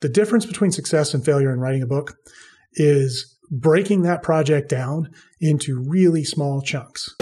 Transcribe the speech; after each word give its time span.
The 0.00 0.08
difference 0.08 0.46
between 0.46 0.70
success 0.70 1.12
and 1.12 1.24
failure 1.24 1.52
in 1.52 1.58
writing 1.58 1.82
a 1.82 1.86
book 1.86 2.18
is 2.74 3.36
breaking 3.50 4.02
that 4.02 4.22
project 4.22 4.68
down 4.68 5.10
into 5.40 5.76
really 5.80 6.22
small 6.22 6.62
chunks. 6.62 7.16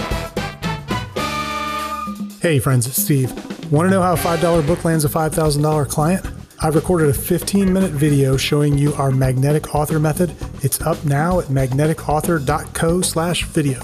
Hey, 2.42 2.58
friends, 2.58 2.86
it's 2.86 3.02
Steve. 3.02 3.33
Want 3.73 3.86
to 3.86 3.91
know 3.91 4.02
how 4.02 4.12
a 4.12 4.17
$5 4.18 4.67
book 4.67 4.84
lands 4.84 5.07
a 5.07 5.08
$5,000 5.08 5.89
client? 5.89 6.26
I've 6.62 6.75
recorded 6.75 7.08
a 7.08 7.15
15 7.15 7.73
minute 7.73 7.92
video 7.92 8.36
showing 8.36 8.77
you 8.77 8.93
our 8.95 9.11
magnetic 9.11 9.74
author 9.74 9.98
method. 9.98 10.34
It's 10.62 10.80
up 10.82 11.02
now 11.04 11.40
at 11.40 11.46
magneticauthor.co 11.46 13.00
slash 13.00 13.45
video. 13.45 13.80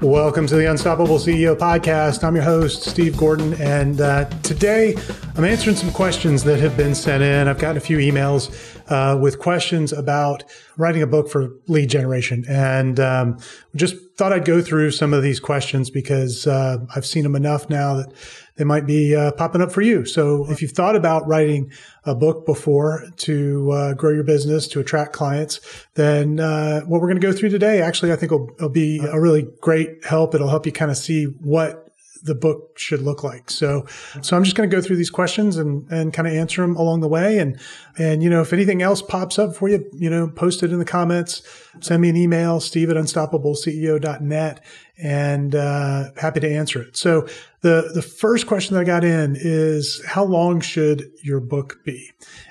Welcome 0.00 0.46
to 0.46 0.56
the 0.56 0.70
Unstoppable 0.70 1.18
CEO 1.18 1.54
podcast. 1.54 2.24
I'm 2.24 2.34
your 2.34 2.42
host, 2.42 2.84
Steve 2.84 3.18
Gordon, 3.18 3.52
and 3.60 4.00
uh, 4.00 4.24
today 4.42 4.96
I'm 5.36 5.44
answering 5.44 5.76
some 5.76 5.92
questions 5.92 6.42
that 6.44 6.58
have 6.58 6.74
been 6.74 6.94
sent 6.94 7.22
in. 7.22 7.46
I've 7.46 7.58
gotten 7.58 7.76
a 7.76 7.80
few 7.80 7.98
emails 7.98 8.48
uh, 8.90 9.18
with 9.20 9.38
questions 9.38 9.92
about 9.92 10.44
writing 10.76 11.02
a 11.02 11.06
book 11.06 11.30
for 11.30 11.50
lead 11.68 11.88
generation, 11.88 12.44
and 12.48 13.00
um, 13.00 13.38
just 13.74 13.96
thought 14.16 14.32
I'd 14.32 14.44
go 14.44 14.60
through 14.60 14.90
some 14.90 15.14
of 15.14 15.22
these 15.22 15.40
questions 15.40 15.88
because 15.88 16.46
uh, 16.46 16.78
I've 16.94 17.06
seen 17.06 17.22
them 17.22 17.34
enough 17.34 17.70
now 17.70 17.94
that 17.94 18.12
they 18.56 18.64
might 18.64 18.84
be 18.84 19.16
uh, 19.16 19.32
popping 19.32 19.62
up 19.62 19.72
for 19.72 19.80
you. 19.80 20.04
So 20.04 20.50
if 20.50 20.60
you've 20.60 20.72
thought 20.72 20.94
about 20.94 21.26
writing 21.26 21.72
a 22.04 22.14
book 22.14 22.44
before 22.44 23.06
to 23.16 23.70
uh, 23.70 23.94
grow 23.94 24.10
your 24.10 24.24
business, 24.24 24.68
to 24.68 24.80
attract 24.80 25.14
clients, 25.14 25.60
then 25.94 26.40
uh, 26.40 26.80
what 26.80 27.00
we're 27.00 27.08
going 27.08 27.20
to 27.20 27.26
go 27.26 27.32
through 27.32 27.48
today, 27.48 27.80
actually, 27.80 28.12
I 28.12 28.16
think 28.16 28.32
will, 28.32 28.50
will 28.58 28.68
be 28.68 28.98
a 28.98 29.18
really 29.18 29.46
great 29.62 30.04
help. 30.04 30.34
It'll 30.34 30.50
help 30.50 30.66
you 30.66 30.72
kind 30.72 30.90
of 30.90 30.98
see 30.98 31.24
what 31.24 31.89
the 32.22 32.34
book 32.34 32.78
should 32.78 33.02
look 33.02 33.24
like. 33.24 33.50
So, 33.50 33.86
so 34.22 34.36
I'm 34.36 34.44
just 34.44 34.56
going 34.56 34.68
to 34.68 34.74
go 34.74 34.82
through 34.82 34.96
these 34.96 35.10
questions 35.10 35.56
and, 35.56 35.88
and 35.90 36.12
kind 36.12 36.28
of 36.28 36.34
answer 36.34 36.62
them 36.62 36.76
along 36.76 37.00
the 37.00 37.08
way. 37.08 37.38
And, 37.38 37.58
and, 37.98 38.22
you 38.22 38.30
know, 38.30 38.40
if 38.40 38.52
anything 38.52 38.82
else 38.82 39.02
pops 39.02 39.38
up 39.38 39.54
for 39.54 39.68
you, 39.68 39.84
you 39.92 40.10
know, 40.10 40.28
post 40.28 40.62
it 40.62 40.72
in 40.72 40.78
the 40.78 40.84
comments, 40.84 41.42
send 41.80 42.02
me 42.02 42.08
an 42.08 42.16
email, 42.16 42.60
steve 42.60 42.90
at 42.90 42.96
unstoppableceo.net 42.96 44.64
and, 44.98 45.54
uh, 45.54 46.10
happy 46.16 46.40
to 46.40 46.50
answer 46.50 46.82
it. 46.82 46.96
So 46.96 47.26
the, 47.62 47.90
the 47.94 48.02
first 48.02 48.46
question 48.46 48.74
that 48.74 48.80
I 48.80 48.84
got 48.84 49.04
in 49.04 49.36
is 49.38 50.04
how 50.06 50.24
long 50.24 50.60
should 50.60 51.10
your 51.22 51.40
book 51.40 51.78
be? 51.84 52.10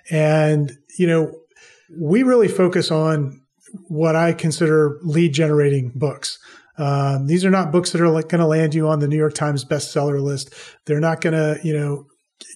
And, 0.10 0.78
you 0.98 1.08
know, 1.08 1.34
we 1.98 2.24
really 2.24 2.48
focus 2.48 2.92
on 2.92 3.42
what 3.88 4.16
I 4.16 4.34
consider 4.34 5.00
lead 5.04 5.34
generating 5.34 5.92
books. 5.94 6.40
Um, 6.80 7.28
these 7.28 7.44
are 7.44 7.50
not 7.50 7.72
books 7.72 7.92
that 7.92 8.02
are 8.02 8.10
like 8.10 8.30
going 8.30 8.40
to 8.40 8.48
land 8.48 8.74
you 8.74 8.88
on 8.88 9.00
the 9.00 9.08
New 9.08 9.18
York 9.18 9.34
Times 9.34 9.66
bestseller 9.66 10.22
list. 10.22 10.54
They're 10.86 11.00
not 11.00 11.22
going 11.22 11.34
to, 11.34 11.60
you 11.64 11.78
know, 11.78 12.06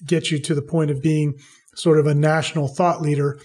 get 0.06 0.30
you 0.30 0.40
to 0.40 0.54
the 0.54 0.62
point 0.62 0.90
of 0.90 1.02
being 1.02 1.34
sort 1.74 1.98
of 1.98 2.06
a 2.06 2.14
national 2.14 2.68
thought 2.68 3.02
leader, 3.02 3.38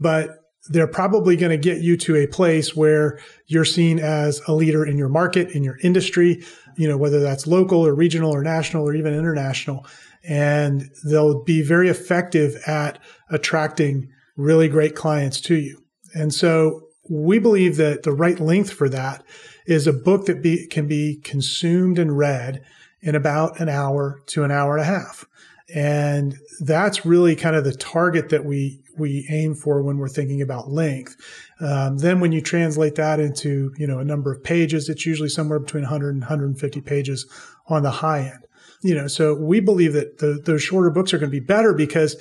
but 0.00 0.30
they're 0.70 0.88
probably 0.88 1.36
going 1.36 1.50
to 1.50 1.56
get 1.56 1.82
you 1.82 1.96
to 1.96 2.16
a 2.16 2.26
place 2.26 2.74
where 2.74 3.20
you're 3.46 3.64
seen 3.64 3.98
as 3.98 4.42
a 4.46 4.52
leader 4.52 4.84
in 4.84 4.98
your 4.98 5.08
market, 5.08 5.52
in 5.52 5.62
your 5.62 5.78
industry, 5.82 6.42
you 6.76 6.88
know, 6.88 6.96
whether 6.96 7.20
that's 7.20 7.46
local 7.46 7.86
or 7.86 7.94
regional 7.94 8.34
or 8.34 8.42
national 8.42 8.86
or 8.86 8.94
even 8.94 9.14
international. 9.14 9.86
And 10.28 10.90
they'll 11.04 11.42
be 11.44 11.62
very 11.62 11.88
effective 11.88 12.60
at 12.66 12.98
attracting 13.30 14.08
really 14.36 14.68
great 14.68 14.94
clients 14.94 15.40
to 15.42 15.54
you. 15.54 15.82
And 16.12 16.34
so 16.34 16.88
we 17.08 17.38
believe 17.38 17.76
that 17.76 18.02
the 18.02 18.12
right 18.12 18.38
length 18.38 18.72
for 18.72 18.88
that 18.90 19.24
is 19.68 19.86
a 19.86 19.92
book 19.92 20.24
that 20.26 20.42
be, 20.42 20.66
can 20.66 20.88
be 20.88 21.20
consumed 21.22 21.98
and 21.98 22.16
read 22.16 22.64
in 23.02 23.14
about 23.14 23.60
an 23.60 23.68
hour 23.68 24.22
to 24.26 24.42
an 24.42 24.50
hour 24.50 24.76
and 24.76 24.82
a 24.82 24.86
half. 24.86 25.26
And 25.72 26.38
that's 26.60 27.04
really 27.04 27.36
kind 27.36 27.54
of 27.54 27.64
the 27.64 27.74
target 27.74 28.30
that 28.30 28.44
we 28.44 28.80
we 28.96 29.28
aim 29.30 29.54
for 29.54 29.80
when 29.80 29.98
we're 29.98 30.08
thinking 30.08 30.42
about 30.42 30.70
length. 30.70 31.14
Um, 31.60 31.98
then 31.98 32.18
when 32.18 32.32
you 32.32 32.40
translate 32.40 32.96
that 32.96 33.20
into 33.20 33.72
you 33.76 33.86
know 33.86 33.98
a 33.98 34.04
number 34.04 34.32
of 34.32 34.42
pages, 34.42 34.88
it's 34.88 35.04
usually 35.04 35.28
somewhere 35.28 35.58
between 35.58 35.82
100 35.82 36.14
and 36.14 36.22
150 36.22 36.80
pages 36.80 37.26
on 37.66 37.82
the 37.82 37.90
high 37.90 38.20
end. 38.20 38.46
You 38.80 38.94
know, 38.94 39.06
so 39.06 39.34
we 39.34 39.60
believe 39.60 39.92
that 39.92 40.18
the, 40.18 40.40
those 40.42 40.62
shorter 40.62 40.88
books 40.88 41.12
are 41.12 41.18
going 41.18 41.30
to 41.30 41.40
be 41.40 41.44
better 41.44 41.74
because 41.74 42.16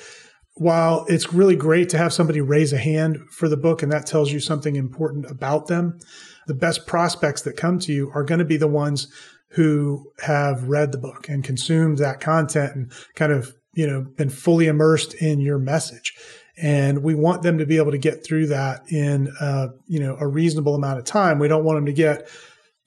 while 0.55 1.05
it's 1.07 1.33
really 1.33 1.55
great 1.55 1.87
to 1.89 1.97
have 1.97 2.11
somebody 2.11 2.41
raise 2.41 2.73
a 2.73 2.77
hand 2.77 3.17
for 3.29 3.47
the 3.47 3.57
book 3.57 3.81
and 3.81 3.91
that 3.91 4.05
tells 4.05 4.31
you 4.31 4.39
something 4.39 4.75
important 4.75 5.29
about 5.29 5.67
them, 5.67 5.99
the 6.47 6.53
best 6.53 6.87
prospects 6.87 7.41
that 7.43 7.57
come 7.57 7.79
to 7.79 7.93
you 7.93 8.11
are 8.13 8.23
going 8.23 8.39
to 8.39 8.45
be 8.45 8.57
the 8.57 8.67
ones 8.67 9.07
who 9.49 10.11
have 10.19 10.63
read 10.63 10.91
the 10.91 10.97
book 10.97 11.29
and 11.29 11.43
consumed 11.43 11.97
that 11.97 12.19
content 12.19 12.75
and 12.75 12.91
kind 13.15 13.31
of, 13.31 13.53
you 13.73 13.87
know, 13.87 14.01
been 14.01 14.29
fully 14.29 14.67
immersed 14.67 15.13
in 15.15 15.39
your 15.39 15.59
message. 15.59 16.13
And 16.57 17.03
we 17.03 17.13
want 17.13 17.43
them 17.43 17.59
to 17.59 17.65
be 17.65 17.77
able 17.77 17.91
to 17.91 17.97
get 17.97 18.25
through 18.25 18.47
that 18.47 18.91
in, 18.91 19.31
uh, 19.39 19.67
you 19.85 19.99
know, 19.99 20.17
a 20.19 20.27
reasonable 20.27 20.73
amount 20.73 20.99
of 20.99 21.05
time. 21.05 21.37
We 21.37 21.47
don't 21.47 21.63
want 21.63 21.77
them 21.77 21.85
to 21.85 21.93
get 21.93 22.27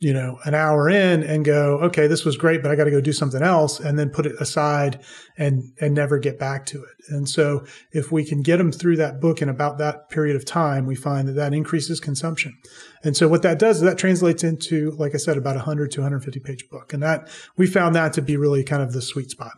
you 0.01 0.15
know, 0.15 0.39
an 0.45 0.55
hour 0.55 0.89
in 0.89 1.23
and 1.23 1.45
go, 1.45 1.79
okay, 1.79 2.07
this 2.07 2.25
was 2.25 2.39
great, 2.39 2.63
but 2.63 2.71
I 2.71 2.75
got 2.75 2.85
to 2.85 2.91
go 2.91 3.03
do 3.03 3.13
something 3.13 3.43
else 3.43 3.79
and 3.79 3.99
then 3.99 4.09
put 4.09 4.25
it 4.25 4.33
aside 4.41 4.99
and, 5.37 5.63
and 5.79 5.95
never 5.95 6.19
get 6.19 6.39
back 6.39 6.65
to 6.67 6.83
it. 6.83 6.97
And 7.11 7.29
so 7.29 7.67
if 7.93 8.11
we 8.11 8.25
can 8.25 8.41
get 8.41 8.57
them 8.57 8.73
through 8.73 8.97
that 8.97 9.21
book 9.21 9.43
in 9.43 9.51
about 9.51 9.77
that 9.77 10.09
period 10.09 10.37
of 10.37 10.47
time, 10.47 10.87
we 10.87 10.95
find 10.95 11.29
that 11.29 11.35
that 11.35 11.53
increases 11.53 12.01
consumption. 12.01 12.57
And 13.05 13.15
so 13.15 13.29
what 13.29 13.43
that 13.43 13.59
does 13.59 13.77
is 13.77 13.83
that 13.83 13.99
translates 13.99 14.43
into, 14.43 14.93
like 14.93 15.15
I 15.15 15.19
said, 15.19 15.37
about 15.37 15.57
a 15.57 15.61
100 15.61 15.91
to 15.93 16.01
150 16.01 16.41
page 16.41 16.71
book. 16.71 16.95
And 16.95 17.03
that 17.03 17.29
we 17.59 17.67
found 17.67 17.95
that 17.95 18.15
to 18.15 18.23
be 18.23 18.39
really 18.39 18.65
kind 18.65 18.83
of 18.83 18.95
the 18.95 19.03
sweet 19.03 19.31
spot. 19.31 19.53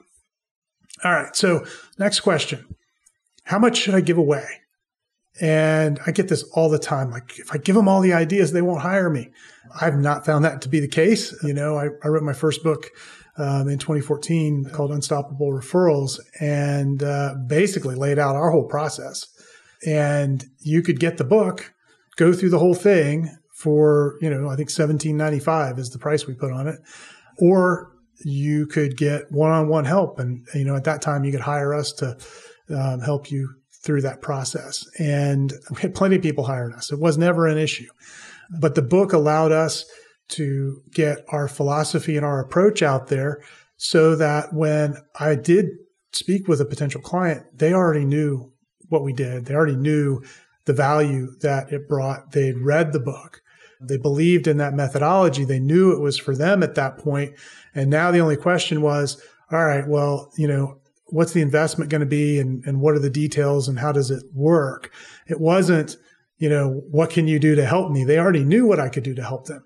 All 1.04 1.12
right. 1.12 1.36
So 1.36 1.64
next 2.00 2.20
question. 2.20 2.66
How 3.44 3.60
much 3.60 3.76
should 3.76 3.94
I 3.94 4.00
give 4.00 4.18
away? 4.18 4.61
And 5.40 5.98
I 6.06 6.10
get 6.10 6.28
this 6.28 6.42
all 6.52 6.68
the 6.68 6.78
time. 6.78 7.10
Like, 7.10 7.38
if 7.38 7.52
I 7.52 7.58
give 7.58 7.74
them 7.74 7.88
all 7.88 8.00
the 8.00 8.12
ideas, 8.12 8.52
they 8.52 8.62
won't 8.62 8.82
hire 8.82 9.08
me. 9.08 9.30
I've 9.80 9.98
not 9.98 10.26
found 10.26 10.44
that 10.44 10.60
to 10.62 10.68
be 10.68 10.80
the 10.80 10.88
case. 10.88 11.34
You 11.42 11.54
know, 11.54 11.78
I, 11.78 11.88
I 12.04 12.08
wrote 12.08 12.22
my 12.22 12.34
first 12.34 12.62
book 12.62 12.90
um, 13.38 13.68
in 13.68 13.78
2014 13.78 14.66
called 14.72 14.90
Unstoppable 14.90 15.50
Referrals 15.52 16.20
and 16.40 17.02
uh, 17.02 17.34
basically 17.46 17.94
laid 17.94 18.18
out 18.18 18.36
our 18.36 18.50
whole 18.50 18.66
process. 18.66 19.26
And 19.86 20.44
you 20.60 20.82
could 20.82 21.00
get 21.00 21.16
the 21.16 21.24
book, 21.24 21.72
go 22.16 22.32
through 22.32 22.50
the 22.50 22.58
whole 22.58 22.74
thing 22.74 23.34
for, 23.54 24.16
you 24.20 24.28
know, 24.28 24.46
I 24.46 24.56
think 24.56 24.68
1795 24.68 25.78
is 25.78 25.90
the 25.90 25.98
price 25.98 26.26
we 26.26 26.34
put 26.34 26.52
on 26.52 26.68
it. 26.68 26.78
Or 27.38 27.92
you 28.24 28.66
could 28.66 28.96
get 28.96 29.32
one-on-one 29.32 29.86
help. 29.86 30.18
And, 30.18 30.46
you 30.54 30.64
know, 30.64 30.76
at 30.76 30.84
that 30.84 31.02
time 31.02 31.24
you 31.24 31.32
could 31.32 31.40
hire 31.40 31.74
us 31.74 31.92
to 31.94 32.16
um, 32.68 33.00
help 33.00 33.30
you 33.30 33.54
through 33.82 34.02
that 34.02 34.22
process. 34.22 34.86
And 34.98 35.52
we 35.70 35.80
had 35.80 35.94
plenty 35.94 36.16
of 36.16 36.22
people 36.22 36.44
hiring 36.44 36.74
us. 36.74 36.92
It 36.92 37.00
was 37.00 37.18
never 37.18 37.46
an 37.46 37.58
issue. 37.58 37.88
But 38.60 38.74
the 38.74 38.82
book 38.82 39.12
allowed 39.12 39.52
us 39.52 39.84
to 40.28 40.82
get 40.92 41.24
our 41.28 41.48
philosophy 41.48 42.16
and 42.16 42.24
our 42.24 42.40
approach 42.40 42.82
out 42.82 43.08
there 43.08 43.42
so 43.76 44.14
that 44.16 44.52
when 44.52 44.96
I 45.18 45.34
did 45.34 45.66
speak 46.12 46.46
with 46.46 46.60
a 46.60 46.64
potential 46.64 47.00
client, 47.00 47.44
they 47.54 47.72
already 47.72 48.04
knew 48.04 48.52
what 48.88 49.02
we 49.02 49.12
did. 49.12 49.46
They 49.46 49.54
already 49.54 49.76
knew 49.76 50.22
the 50.64 50.72
value 50.72 51.32
that 51.40 51.72
it 51.72 51.88
brought. 51.88 52.32
They'd 52.32 52.58
read 52.58 52.92
the 52.92 53.00
book. 53.00 53.40
They 53.80 53.96
believed 53.96 54.46
in 54.46 54.58
that 54.58 54.74
methodology. 54.74 55.44
They 55.44 55.58
knew 55.58 55.92
it 55.92 56.00
was 56.00 56.16
for 56.16 56.36
them 56.36 56.62
at 56.62 56.76
that 56.76 56.98
point. 56.98 57.32
And 57.74 57.90
now 57.90 58.12
the 58.12 58.20
only 58.20 58.36
question 58.36 58.80
was, 58.80 59.20
all 59.50 59.64
right, 59.64 59.88
well, 59.88 60.30
you 60.36 60.46
know, 60.46 60.78
what's 61.12 61.34
the 61.34 61.42
investment 61.42 61.90
going 61.90 62.00
to 62.00 62.06
be 62.06 62.40
and, 62.40 62.64
and 62.64 62.80
what 62.80 62.94
are 62.94 62.98
the 62.98 63.10
details 63.10 63.68
and 63.68 63.78
how 63.78 63.92
does 63.92 64.10
it 64.10 64.24
work? 64.32 64.90
It 65.26 65.40
wasn't, 65.40 65.96
you 66.38 66.48
know, 66.48 66.82
what 66.90 67.10
can 67.10 67.28
you 67.28 67.38
do 67.38 67.54
to 67.54 67.66
help 67.66 67.92
me? 67.92 68.02
They 68.02 68.18
already 68.18 68.44
knew 68.44 68.66
what 68.66 68.80
I 68.80 68.88
could 68.88 69.02
do 69.02 69.14
to 69.14 69.22
help 69.22 69.46
them. 69.46 69.62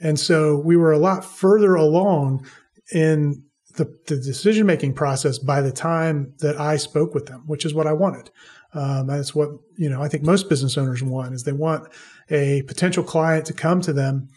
And 0.00 0.20
so 0.20 0.58
we 0.58 0.76
were 0.76 0.92
a 0.92 0.98
lot 0.98 1.24
further 1.24 1.74
along 1.74 2.46
in 2.92 3.42
the, 3.76 3.86
the 4.06 4.16
decision 4.16 4.66
making 4.66 4.92
process 4.92 5.38
by 5.38 5.62
the 5.62 5.72
time 5.72 6.34
that 6.40 6.60
I 6.60 6.76
spoke 6.76 7.14
with 7.14 7.24
them, 7.24 7.44
which 7.46 7.64
is 7.64 7.72
what 7.72 7.86
I 7.86 7.94
wanted. 7.94 8.30
Um, 8.74 9.06
that's 9.06 9.34
what, 9.34 9.48
you 9.78 9.88
know, 9.88 10.02
I 10.02 10.08
think 10.08 10.24
most 10.24 10.50
business 10.50 10.76
owners 10.76 11.02
want 11.02 11.32
is 11.32 11.44
they 11.44 11.52
want 11.52 11.88
a 12.30 12.62
potential 12.62 13.02
client 13.02 13.46
to 13.46 13.54
come 13.54 13.80
to 13.80 13.94
them 13.94 14.28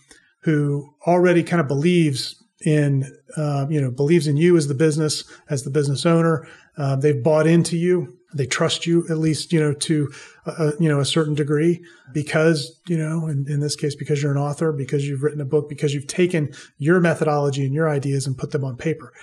who 0.43 0.93
already 1.05 1.43
kind 1.43 1.59
of 1.59 1.67
believes 1.67 2.41
in 2.65 3.05
uh, 3.37 3.67
you 3.69 3.79
know 3.79 3.91
believes 3.91 4.27
in 4.27 4.37
you 4.37 4.57
as 4.57 4.67
the 4.67 4.73
business 4.73 5.23
as 5.49 5.63
the 5.63 5.69
business 5.69 6.05
owner. 6.05 6.47
Uh, 6.77 6.95
they've 6.95 7.23
bought 7.23 7.47
into 7.47 7.77
you. 7.77 8.17
They 8.33 8.45
trust 8.45 8.85
you 8.85 9.05
at 9.09 9.17
least 9.17 9.53
you 9.53 9.59
know 9.59 9.73
to 9.73 10.11
you 10.79 10.89
know 10.89 10.99
a 10.99 11.05
certain 11.05 11.35
degree 11.35 11.81
because 12.11 12.79
you 12.87 12.97
know 12.97 13.27
in, 13.27 13.45
in 13.47 13.59
this 13.59 13.75
case 13.75 13.95
because 13.95 14.21
you're 14.21 14.31
an 14.31 14.37
author 14.37 14.71
because 14.71 15.07
you've 15.07 15.23
written 15.23 15.41
a 15.41 15.45
book 15.45 15.69
because 15.69 15.93
you've 15.93 16.07
taken 16.07 16.53
your 16.77 16.99
methodology 16.99 17.63
and 17.65 17.73
your 17.73 17.89
ideas 17.89 18.27
and 18.27 18.37
put 18.37 18.51
them 18.51 18.65
on 18.65 18.75
paper. 18.75 19.13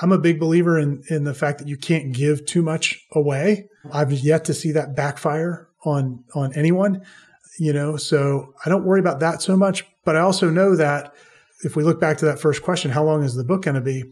I'm 0.00 0.12
a 0.12 0.18
big 0.18 0.38
believer 0.38 0.78
in 0.78 1.02
in 1.08 1.24
the 1.24 1.34
fact 1.34 1.58
that 1.58 1.68
you 1.68 1.76
can't 1.76 2.12
give 2.12 2.44
too 2.44 2.62
much 2.62 3.06
away. 3.12 3.68
I've 3.92 4.12
yet 4.12 4.44
to 4.46 4.54
see 4.54 4.72
that 4.72 4.94
backfire 4.94 5.68
on 5.84 6.24
on 6.34 6.52
anyone, 6.54 7.02
you 7.58 7.72
know. 7.72 7.96
So 7.96 8.54
I 8.64 8.68
don't 8.68 8.84
worry 8.84 9.00
about 9.00 9.20
that 9.20 9.40
so 9.40 9.56
much. 9.56 9.86
But 10.04 10.16
I 10.16 10.20
also 10.20 10.50
know 10.50 10.76
that 10.76 11.14
if 11.64 11.76
we 11.76 11.82
look 11.82 12.00
back 12.00 12.18
to 12.18 12.24
that 12.26 12.40
first 12.40 12.62
question, 12.62 12.90
how 12.90 13.04
long 13.04 13.22
is 13.22 13.34
the 13.34 13.44
book 13.44 13.62
going 13.62 13.74
to 13.74 13.80
be? 13.80 14.04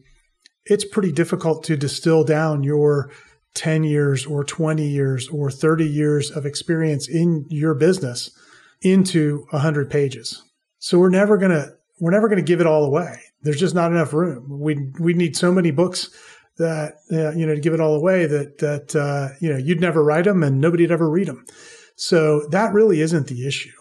It's 0.65 0.85
pretty 0.85 1.13
difficult 1.13 1.63
to 1.65 1.77
distill 1.77 2.25
down 2.25 2.65
your 2.65 3.11
10 3.55 3.85
years 3.85 4.27
or 4.27 4.45
20 4.45 4.87
years 4.87 5.29
or 5.29 5.51
30 5.51 5.87
years 5.87 6.31
of 6.31 6.45
experience 6.45 7.09
in 7.09 7.47
your 7.49 7.75
business 7.75 8.31
into 8.83 9.47
100 9.51 9.91
pages. 9.91 10.43
So 10.79 10.99
we're 10.99 11.11
never 11.11 11.39
going 11.39 11.53
to 11.53 11.73
we're 11.99 12.11
never 12.11 12.29
going 12.29 12.37
to 12.37 12.45
give 12.45 12.61
it 12.61 12.67
all 12.67 12.85
away. 12.85 13.19
There's 13.43 13.59
just 13.59 13.75
not 13.75 13.91
enough 13.91 14.13
room. 14.13 14.61
We 14.61 14.91
we 15.01 15.15
need 15.15 15.37
so 15.37 15.51
many 15.51 15.71
books 15.71 16.11
that 16.59 16.95
uh, 17.13 17.33
you 17.33 17.47
know 17.47 17.55
to 17.55 17.61
give 17.61 17.75
it 17.75 17.81
all 17.81 17.95
away 17.95 18.27
that 18.27 18.59
that 18.59 18.95
uh, 18.95 19.35
you 19.41 19.51
know 19.51 19.59
you'd 19.59 19.81
never 19.81 20.05
write 20.05 20.25
them 20.25 20.43
and 20.43 20.61
nobody'd 20.61 20.91
ever 20.91 21.09
read 21.09 21.29
them. 21.29 21.45
So 21.97 22.47
that 22.51 22.75
really 22.75 23.01
isn't 23.01 23.29
the 23.29 23.47
issue. 23.47 23.73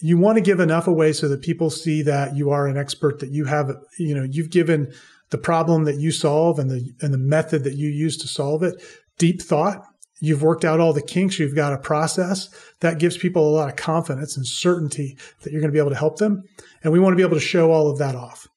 You 0.00 0.18
want 0.18 0.36
to 0.36 0.42
give 0.42 0.60
enough 0.60 0.86
away 0.86 1.12
so 1.12 1.28
that 1.28 1.42
people 1.42 1.70
see 1.70 2.02
that 2.02 2.36
you 2.36 2.50
are 2.50 2.66
an 2.66 2.76
expert, 2.76 3.20
that 3.20 3.30
you 3.30 3.46
have 3.46 3.70
you 3.98 4.14
know 4.14 4.24
you've 4.24 4.50
given 4.50 4.92
the 5.30 5.38
problem 5.38 5.84
that 5.84 5.96
you 5.96 6.12
solve 6.12 6.58
and 6.58 6.70
the 6.70 6.92
and 7.00 7.12
the 7.12 7.18
method 7.18 7.64
that 7.64 7.74
you 7.74 7.88
use 7.88 8.16
to 8.18 8.28
solve 8.28 8.62
it 8.62 8.82
deep 9.18 9.42
thought. 9.42 9.84
You've 10.20 10.42
worked 10.42 10.64
out 10.64 10.80
all 10.80 10.94
the 10.94 11.02
kinks. 11.02 11.38
You've 11.38 11.54
got 11.54 11.74
a 11.74 11.78
process 11.78 12.48
that 12.80 12.98
gives 12.98 13.18
people 13.18 13.48
a 13.48 13.54
lot 13.54 13.68
of 13.68 13.76
confidence 13.76 14.36
and 14.36 14.46
certainty 14.46 15.16
that 15.42 15.52
you're 15.52 15.60
going 15.60 15.70
to 15.70 15.74
be 15.74 15.78
able 15.78 15.90
to 15.90 15.96
help 15.96 16.18
them. 16.18 16.42
And 16.82 16.92
we 16.92 16.98
want 16.98 17.12
to 17.12 17.16
be 17.16 17.22
able 17.22 17.36
to 17.36 17.40
show 17.40 17.70
all 17.70 17.90
of 17.90 17.98
that 17.98 18.14
off. 18.14 18.48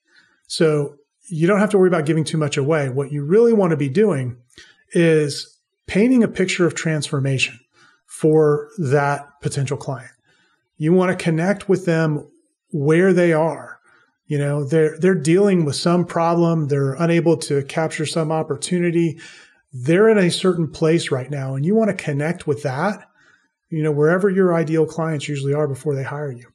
So 0.48 0.96
you 1.28 1.48
don't 1.48 1.60
have 1.60 1.70
to 1.72 1.78
worry 1.78 1.90
about 1.90 2.06
giving 2.06 2.24
too 2.24 2.38
much 2.38 2.56
away. 2.56 2.90
What 2.90 3.12
you 3.12 3.26
really 3.26 3.52
want 3.52 3.72
to 3.72 3.78
be 3.78 3.90
doing 3.90 4.38
is 4.94 5.60
painting 5.86 6.24
a 6.24 6.30
picture 6.30 6.66
of 6.66 6.76
transformation 6.76 7.60
for 8.06 8.70
that 8.78 9.28
potential 9.42 9.78
client 9.78 10.12
you 10.80 10.94
want 10.94 11.12
to 11.12 11.24
connect 11.24 11.70
with 11.70 11.86
them 11.86 12.28
where 12.72 13.14
they 13.14 13.32
are 13.32 13.80
you 14.30 14.38
know, 14.38 14.64
they're 14.64 14.98
they're 15.00 15.16
dealing 15.16 15.66
with 15.66 15.76
some 15.76 16.06
problem, 16.06 16.68
they're 16.68 16.94
unable 16.94 17.36
to 17.38 17.64
capture 17.64 18.06
some 18.06 18.32
opportunity. 18.32 19.20
They're 19.74 20.08
in 20.08 20.20
a 20.20 20.30
certain 20.30 20.70
place 20.70 21.10
right 21.10 21.30
now 21.30 21.56
and 21.56 21.66
you 21.66 21.76
want 21.76 21.90
to 21.90 22.04
connect 22.04 22.46
with 22.46 22.62
that, 22.62 23.10
you 23.70 23.82
know, 23.82 23.92
wherever 23.92 24.30
your 24.30 24.54
ideal 24.54 24.86
clients 24.86 25.28
usually 25.28 25.54
are 25.54 25.68
before 25.68 25.96
they 25.96 26.04
hire 26.04 26.32
you. 26.32 26.48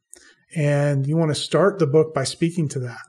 And 0.55 1.05
you 1.05 1.17
want 1.17 1.33
to 1.33 1.35
start 1.35 1.81
the 1.81 1.87
book 1.87 2.15
by 2.15 2.23
speaking 2.23 2.69
to 2.71 2.79
that. 2.81 3.01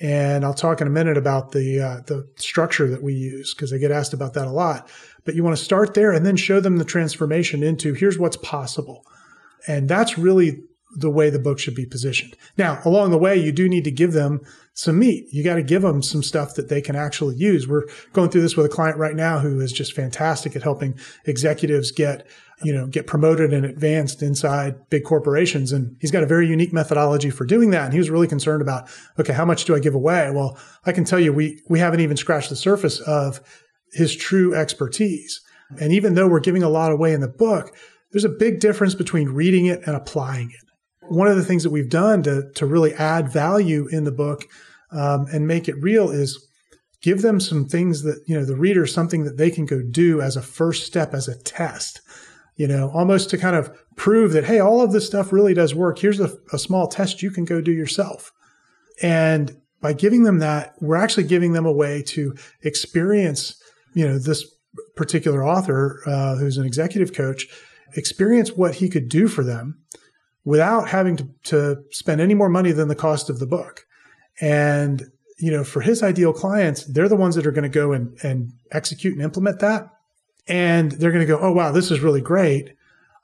And 0.00 0.44
I'll 0.44 0.54
talk 0.54 0.80
in 0.80 0.86
a 0.86 0.90
minute 0.90 1.16
about 1.16 1.50
the 1.50 1.80
uh, 1.80 2.00
the 2.06 2.28
structure 2.36 2.88
that 2.90 3.02
we 3.02 3.14
use 3.14 3.52
because 3.52 3.72
I 3.72 3.78
get 3.78 3.90
asked 3.90 4.12
about 4.12 4.34
that 4.34 4.46
a 4.46 4.50
lot. 4.50 4.88
But 5.24 5.34
you 5.34 5.42
want 5.42 5.56
to 5.56 5.64
start 5.64 5.94
there 5.94 6.12
and 6.12 6.24
then 6.24 6.36
show 6.36 6.60
them 6.60 6.76
the 6.76 6.84
transformation 6.84 7.64
into 7.64 7.94
here's 7.94 8.18
what's 8.18 8.36
possible. 8.36 9.04
And 9.66 9.88
that's 9.88 10.18
really 10.18 10.62
the 10.96 11.10
way 11.10 11.28
the 11.28 11.38
book 11.38 11.58
should 11.58 11.74
be 11.74 11.86
positioned. 11.86 12.36
Now, 12.56 12.80
along 12.84 13.10
the 13.10 13.18
way, 13.18 13.36
you 13.36 13.52
do 13.52 13.68
need 13.68 13.84
to 13.84 13.90
give 13.90 14.12
them 14.12 14.40
some 14.74 14.98
meat. 14.98 15.26
You 15.32 15.42
got 15.42 15.56
to 15.56 15.62
give 15.62 15.82
them 15.82 16.02
some 16.02 16.22
stuff 16.22 16.54
that 16.54 16.68
they 16.68 16.80
can 16.80 16.96
actually 16.96 17.36
use. 17.36 17.66
We're 17.66 17.86
going 18.12 18.30
through 18.30 18.42
this 18.42 18.56
with 18.56 18.66
a 18.66 18.70
client 18.70 18.98
right 18.98 19.14
now 19.14 19.40
who 19.40 19.60
is 19.60 19.72
just 19.72 19.92
fantastic 19.92 20.54
at 20.54 20.62
helping 20.62 20.98
executives 21.24 21.90
get, 21.90 22.26
you 22.62 22.72
know, 22.72 22.86
get 22.86 23.06
promoted 23.06 23.52
and 23.52 23.64
advanced 23.64 24.22
inside 24.22 24.88
big 24.90 25.04
corporations. 25.04 25.72
And 25.72 25.96
he's 26.00 26.10
got 26.10 26.22
a 26.22 26.26
very 26.26 26.46
unique 26.46 26.72
methodology 26.72 27.30
for 27.30 27.44
doing 27.44 27.70
that. 27.70 27.84
And 27.84 27.92
he 27.92 27.98
was 27.98 28.10
really 28.10 28.28
concerned 28.28 28.62
about, 28.62 28.88
okay, 29.18 29.32
how 29.32 29.44
much 29.44 29.64
do 29.64 29.74
I 29.74 29.80
give 29.80 29.94
away? 29.94 30.30
Well, 30.30 30.58
I 30.86 30.92
can 30.92 31.04
tell 31.04 31.20
you, 31.20 31.32
we, 31.32 31.60
we 31.68 31.78
haven't 31.80 32.00
even 32.00 32.16
scratched 32.16 32.50
the 32.50 32.56
surface 32.56 33.00
of 33.00 33.40
his 33.92 34.14
true 34.14 34.54
expertise. 34.54 35.40
And 35.80 35.92
even 35.92 36.14
though 36.14 36.28
we're 36.28 36.40
giving 36.40 36.62
a 36.62 36.68
lot 36.68 36.92
away 36.92 37.12
in 37.12 37.20
the 37.20 37.28
book, 37.28 37.74
there's 38.14 38.24
a 38.24 38.30
big 38.30 38.60
difference 38.60 38.94
between 38.94 39.28
reading 39.28 39.66
it 39.66 39.82
and 39.86 39.94
applying 39.94 40.48
it 40.48 40.64
one 41.08 41.28
of 41.28 41.36
the 41.36 41.44
things 41.44 41.62
that 41.62 41.70
we've 41.70 41.90
done 41.90 42.22
to, 42.22 42.50
to 42.54 42.66
really 42.66 42.94
add 42.94 43.28
value 43.28 43.86
in 43.88 44.04
the 44.04 44.12
book 44.12 44.44
um, 44.90 45.26
and 45.32 45.46
make 45.46 45.68
it 45.68 45.80
real 45.82 46.10
is 46.10 46.48
give 47.02 47.22
them 47.22 47.40
some 47.40 47.66
things 47.66 48.02
that, 48.02 48.22
you 48.26 48.38
know, 48.38 48.44
the 48.44 48.56
reader 48.56 48.86
something 48.86 49.24
that 49.24 49.36
they 49.36 49.50
can 49.50 49.66
go 49.66 49.82
do 49.82 50.20
as 50.20 50.36
a 50.36 50.42
first 50.42 50.86
step, 50.86 51.12
as 51.12 51.28
a 51.28 51.38
test, 51.42 52.00
you 52.56 52.66
know, 52.66 52.90
almost 52.94 53.28
to 53.30 53.38
kind 53.38 53.56
of 53.56 53.76
prove 53.96 54.32
that, 54.32 54.44
hey, 54.44 54.60
all 54.60 54.80
of 54.80 54.92
this 54.92 55.06
stuff 55.06 55.32
really 55.32 55.54
does 55.54 55.74
work. 55.74 55.98
Here's 55.98 56.20
a, 56.20 56.32
a 56.52 56.58
small 56.58 56.86
test 56.86 57.22
you 57.22 57.30
can 57.30 57.44
go 57.44 57.60
do 57.60 57.72
yourself. 57.72 58.32
And 59.02 59.56
by 59.80 59.92
giving 59.92 60.22
them 60.22 60.38
that, 60.38 60.74
we're 60.80 60.96
actually 60.96 61.24
giving 61.24 61.52
them 61.52 61.66
a 61.66 61.72
way 61.72 62.02
to 62.02 62.34
experience, 62.62 63.60
you 63.92 64.06
know, 64.06 64.18
this 64.18 64.44
particular 64.96 65.44
author 65.44 66.00
uh, 66.06 66.36
who's 66.36 66.56
an 66.56 66.64
executive 66.64 67.12
coach, 67.12 67.46
experience 67.96 68.52
what 68.52 68.76
he 68.76 68.88
could 68.88 69.08
do 69.08 69.28
for 69.28 69.44
them 69.44 69.78
without 70.44 70.88
having 70.88 71.16
to, 71.16 71.28
to 71.44 71.82
spend 71.90 72.20
any 72.20 72.34
more 72.34 72.48
money 72.48 72.72
than 72.72 72.88
the 72.88 72.94
cost 72.94 73.30
of 73.30 73.38
the 73.38 73.46
book. 73.46 73.86
And, 74.40 75.04
you 75.38 75.50
know, 75.50 75.64
for 75.64 75.80
his 75.80 76.02
ideal 76.02 76.32
clients, 76.32 76.84
they're 76.84 77.08
the 77.08 77.16
ones 77.16 77.34
that 77.34 77.46
are 77.46 77.52
going 77.52 77.62
to 77.62 77.68
go 77.68 77.92
and, 77.92 78.16
and 78.22 78.52
execute 78.72 79.14
and 79.14 79.22
implement 79.22 79.60
that. 79.60 79.88
And 80.46 80.92
they're 80.92 81.12
going 81.12 81.26
to 81.26 81.32
go, 81.32 81.38
oh, 81.40 81.52
wow, 81.52 81.72
this 81.72 81.90
is 81.90 82.00
really 82.00 82.20
great. 82.20 82.74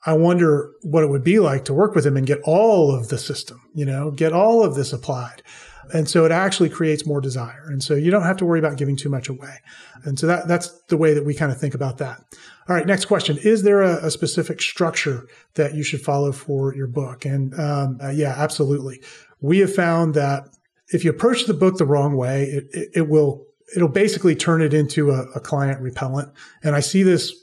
I 0.05 0.13
wonder 0.13 0.71
what 0.81 1.03
it 1.03 1.09
would 1.09 1.23
be 1.23 1.37
like 1.39 1.65
to 1.65 1.73
work 1.73 1.93
with 1.93 2.05
him 2.05 2.17
and 2.17 2.25
get 2.25 2.41
all 2.43 2.93
of 2.93 3.09
the 3.09 3.19
system, 3.19 3.61
you 3.75 3.85
know, 3.85 4.09
get 4.09 4.33
all 4.33 4.63
of 4.63 4.73
this 4.73 4.93
applied. 4.93 5.43
And 5.93 6.09
so 6.09 6.25
it 6.25 6.31
actually 6.31 6.69
creates 6.69 7.05
more 7.05 7.21
desire. 7.21 7.65
And 7.67 7.83
so 7.83 7.95
you 7.95 8.11
don't 8.11 8.23
have 8.23 8.37
to 8.37 8.45
worry 8.45 8.59
about 8.59 8.77
giving 8.77 8.95
too 8.95 9.09
much 9.09 9.29
away. 9.29 9.57
And 10.03 10.17
so 10.17 10.27
that, 10.27 10.47
that's 10.47 10.69
the 10.87 10.97
way 10.97 11.13
that 11.13 11.25
we 11.25 11.33
kind 11.33 11.51
of 11.51 11.59
think 11.59 11.73
about 11.73 11.97
that. 11.97 12.23
All 12.67 12.75
right, 12.75 12.85
next 12.85 13.05
question. 13.05 13.37
Is 13.39 13.63
there 13.63 13.81
a, 13.81 14.05
a 14.05 14.11
specific 14.11 14.61
structure 14.61 15.27
that 15.55 15.73
you 15.73 15.83
should 15.83 16.01
follow 16.01 16.31
for 16.31 16.75
your 16.75 16.87
book? 16.87 17.25
And 17.25 17.57
um, 17.59 17.99
uh, 18.01 18.09
yeah, 18.09 18.35
absolutely. 18.37 19.01
We 19.41 19.59
have 19.59 19.73
found 19.73 20.13
that 20.13 20.47
if 20.89 21.03
you 21.03 21.09
approach 21.09 21.45
the 21.45 21.53
book 21.53 21.77
the 21.77 21.85
wrong 21.85 22.15
way, 22.15 22.43
it, 22.43 22.67
it, 22.71 22.89
it 22.95 23.09
will 23.09 23.45
it'll 23.75 23.87
basically 23.87 24.35
turn 24.35 24.61
it 24.61 24.73
into 24.73 25.11
a, 25.11 25.23
a, 25.35 25.39
client 25.39 25.79
repellent. 25.79 26.29
And 26.61 26.75
I 26.75 26.81
see 26.81 27.03
this 27.03 27.33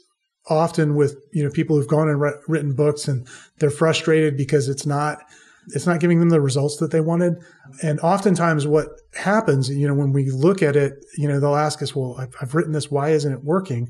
often 0.47 0.95
with 0.95 1.17
you 1.31 1.43
know 1.43 1.49
people 1.49 1.75
who've 1.75 1.87
gone 1.87 2.09
and 2.09 2.21
re- 2.21 2.33
written 2.47 2.73
books 2.73 3.07
and 3.07 3.27
they're 3.57 3.69
frustrated 3.69 4.37
because 4.37 4.67
it's 4.67 4.85
not 4.85 5.19
it's 5.67 5.85
not 5.85 5.99
giving 5.99 6.19
them 6.19 6.29
the 6.29 6.41
results 6.41 6.77
that 6.77 6.91
they 6.91 7.01
wanted. 7.01 7.35
And 7.83 7.99
oftentimes 7.99 8.65
what 8.65 8.87
happens, 9.13 9.69
you 9.69 9.87
know, 9.87 9.93
when 9.93 10.11
we 10.11 10.31
look 10.31 10.61
at 10.61 10.75
it, 10.75 11.05
you 11.17 11.27
know, 11.27 11.39
they'll 11.39 11.55
ask 11.55 11.81
us, 11.81 11.95
well, 11.95 12.15
I've, 12.17 12.33
I've 12.41 12.55
written 12.55 12.73
this. 12.73 12.89
Why 12.89 13.09
isn't 13.09 13.31
it 13.31 13.43
working? 13.43 13.89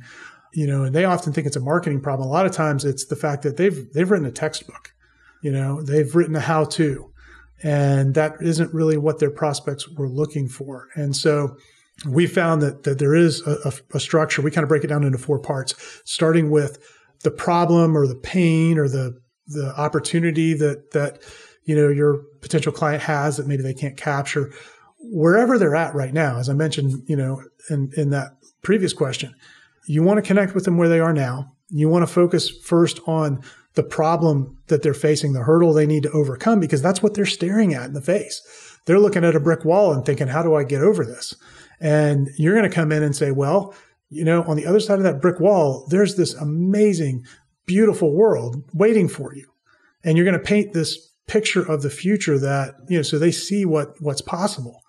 You 0.54 0.68
know, 0.68 0.84
and 0.84 0.96
they 0.96 1.06
often 1.06 1.32
think 1.32 1.48
it's 1.48 1.56
a 1.56 1.62
marketing 1.62 2.02
problem. 2.02 2.28
A 2.28 2.32
lot 2.32 2.46
of 2.46 2.52
times 2.52 2.86
it's 2.86 3.06
the 3.06 3.16
fact 3.16 3.44
that 3.44 3.58
they've, 3.58 3.92
they've 3.94 4.10
written 4.10 4.26
a 4.26 4.32
textbook, 4.32 4.94
you 5.42 5.52
know, 5.52 5.82
they've 5.82 6.14
written 6.16 6.36
a 6.36 6.40
how 6.40 6.66
to, 6.66 7.12
and 7.64 8.16
that 8.16 8.36
isn't 8.42 8.74
really 8.74 8.98
what 8.98 9.20
their 9.20 9.32
prospects 9.32 9.88
were 9.90 10.10
looking 10.10 10.48
for. 10.48 10.88
And 10.96 11.16
so, 11.16 11.56
we 12.08 12.28
found 12.28 12.62
that, 12.62 12.84
that 12.84 12.98
there 12.98 13.14
is 13.14 13.46
a, 13.46 13.74
a, 13.94 14.00
structure. 14.00 14.42
We 14.42 14.52
kind 14.52 14.64
of 14.64 14.70
break 14.70 14.86
it 14.86 14.88
down 14.88 15.04
into 15.04 15.18
four 15.18 15.38
parts, 15.38 16.02
starting 16.06 16.50
with 16.50 16.78
the 17.24 17.32
problem 17.32 17.98
or 17.98 18.08
the 18.08 18.16
pain 18.16 18.78
or 18.78 18.88
the 18.88 19.20
the 19.50 19.74
opportunity 19.78 20.54
that 20.54 20.92
that 20.92 21.22
you 21.70 21.76
know 21.76 21.90
your 21.90 22.24
potential 22.42 22.72
client 22.72 23.04
has 23.04 23.38
that 23.38 23.48
maybe 23.48 23.64
they 23.64 23.74
can't 23.74 23.96
capture. 23.96 24.52
Wherever 25.02 25.58
they're 25.58 25.76
at 25.76 25.96
right 25.96 26.14
now 26.14 26.40
as 26.40 26.50
i 26.50 26.54
mentioned 26.54 27.04
you 27.08 27.16
know 27.16 27.42
in 27.70 27.92
in 27.96 28.10
that 28.10 28.38
previous 28.62 28.92
question 28.92 29.34
you 29.90 30.04
want 30.04 30.18
to 30.18 30.28
connect 30.28 30.54
with 30.54 30.66
them 30.66 30.78
where 30.78 30.88
they 30.88 31.00
are 31.00 31.14
now. 31.14 31.52
You 31.70 31.90
want 31.90 32.08
to 32.08 32.14
focus 32.14 32.48
first 32.48 33.00
on 33.08 33.42
the 33.74 33.82
problem 33.82 34.60
that 34.68 34.84
they're 34.84 34.94
facing 34.94 35.34
the 35.34 35.42
hurdle 35.42 35.74
they 35.74 35.88
need 35.88 36.04
to 36.04 36.12
overcome 36.12 36.60
because 36.60 36.84
that's 36.84 37.02
what 37.02 37.16
they're 37.16 37.26
staring 37.26 37.74
at 37.74 37.86
in 37.86 37.94
the 37.94 38.02
face. 38.02 38.42
They're 38.86 39.00
looking 39.00 39.26
at 39.26 39.36
a 39.36 39.40
brick 39.40 39.66
wall 39.66 39.92
and 39.92 40.06
thinking 40.06 40.28
how 40.28 40.44
do 40.44 40.54
i 40.54 40.64
get 40.64 40.82
over 40.82 41.04
this? 41.04 41.36
And 41.80 42.30
you're 42.38 42.56
going 42.56 42.70
to 42.70 42.76
come 42.76 42.92
in 42.92 43.04
and 43.04 43.16
say 43.16 43.32
well 43.32 43.74
you 44.12 44.24
know 44.24 44.44
on 44.44 44.58
the 44.58 44.66
other 44.66 44.80
side 44.80 44.98
of 44.98 45.04
that 45.04 45.22
brick 45.22 45.40
wall 45.40 45.86
there's 45.90 46.16
this 46.16 46.34
amazing 46.34 47.24
beautiful 47.66 48.14
world 48.14 48.64
waiting 48.74 49.08
for 49.08 49.34
you. 49.34 49.48
And 50.04 50.18
you're 50.18 50.26
going 50.26 50.40
to 50.40 50.46
paint 50.46 50.74
this 50.74 51.09
picture 51.30 51.62
of 51.62 51.82
the 51.82 51.90
future 51.90 52.38
that, 52.40 52.76
you 52.90 52.98
know, 52.98 53.04
so 53.04 53.18
they 53.18 53.32
see 53.32 53.66
what 53.66 53.94
what's 54.02 54.22
possible. 54.22 54.82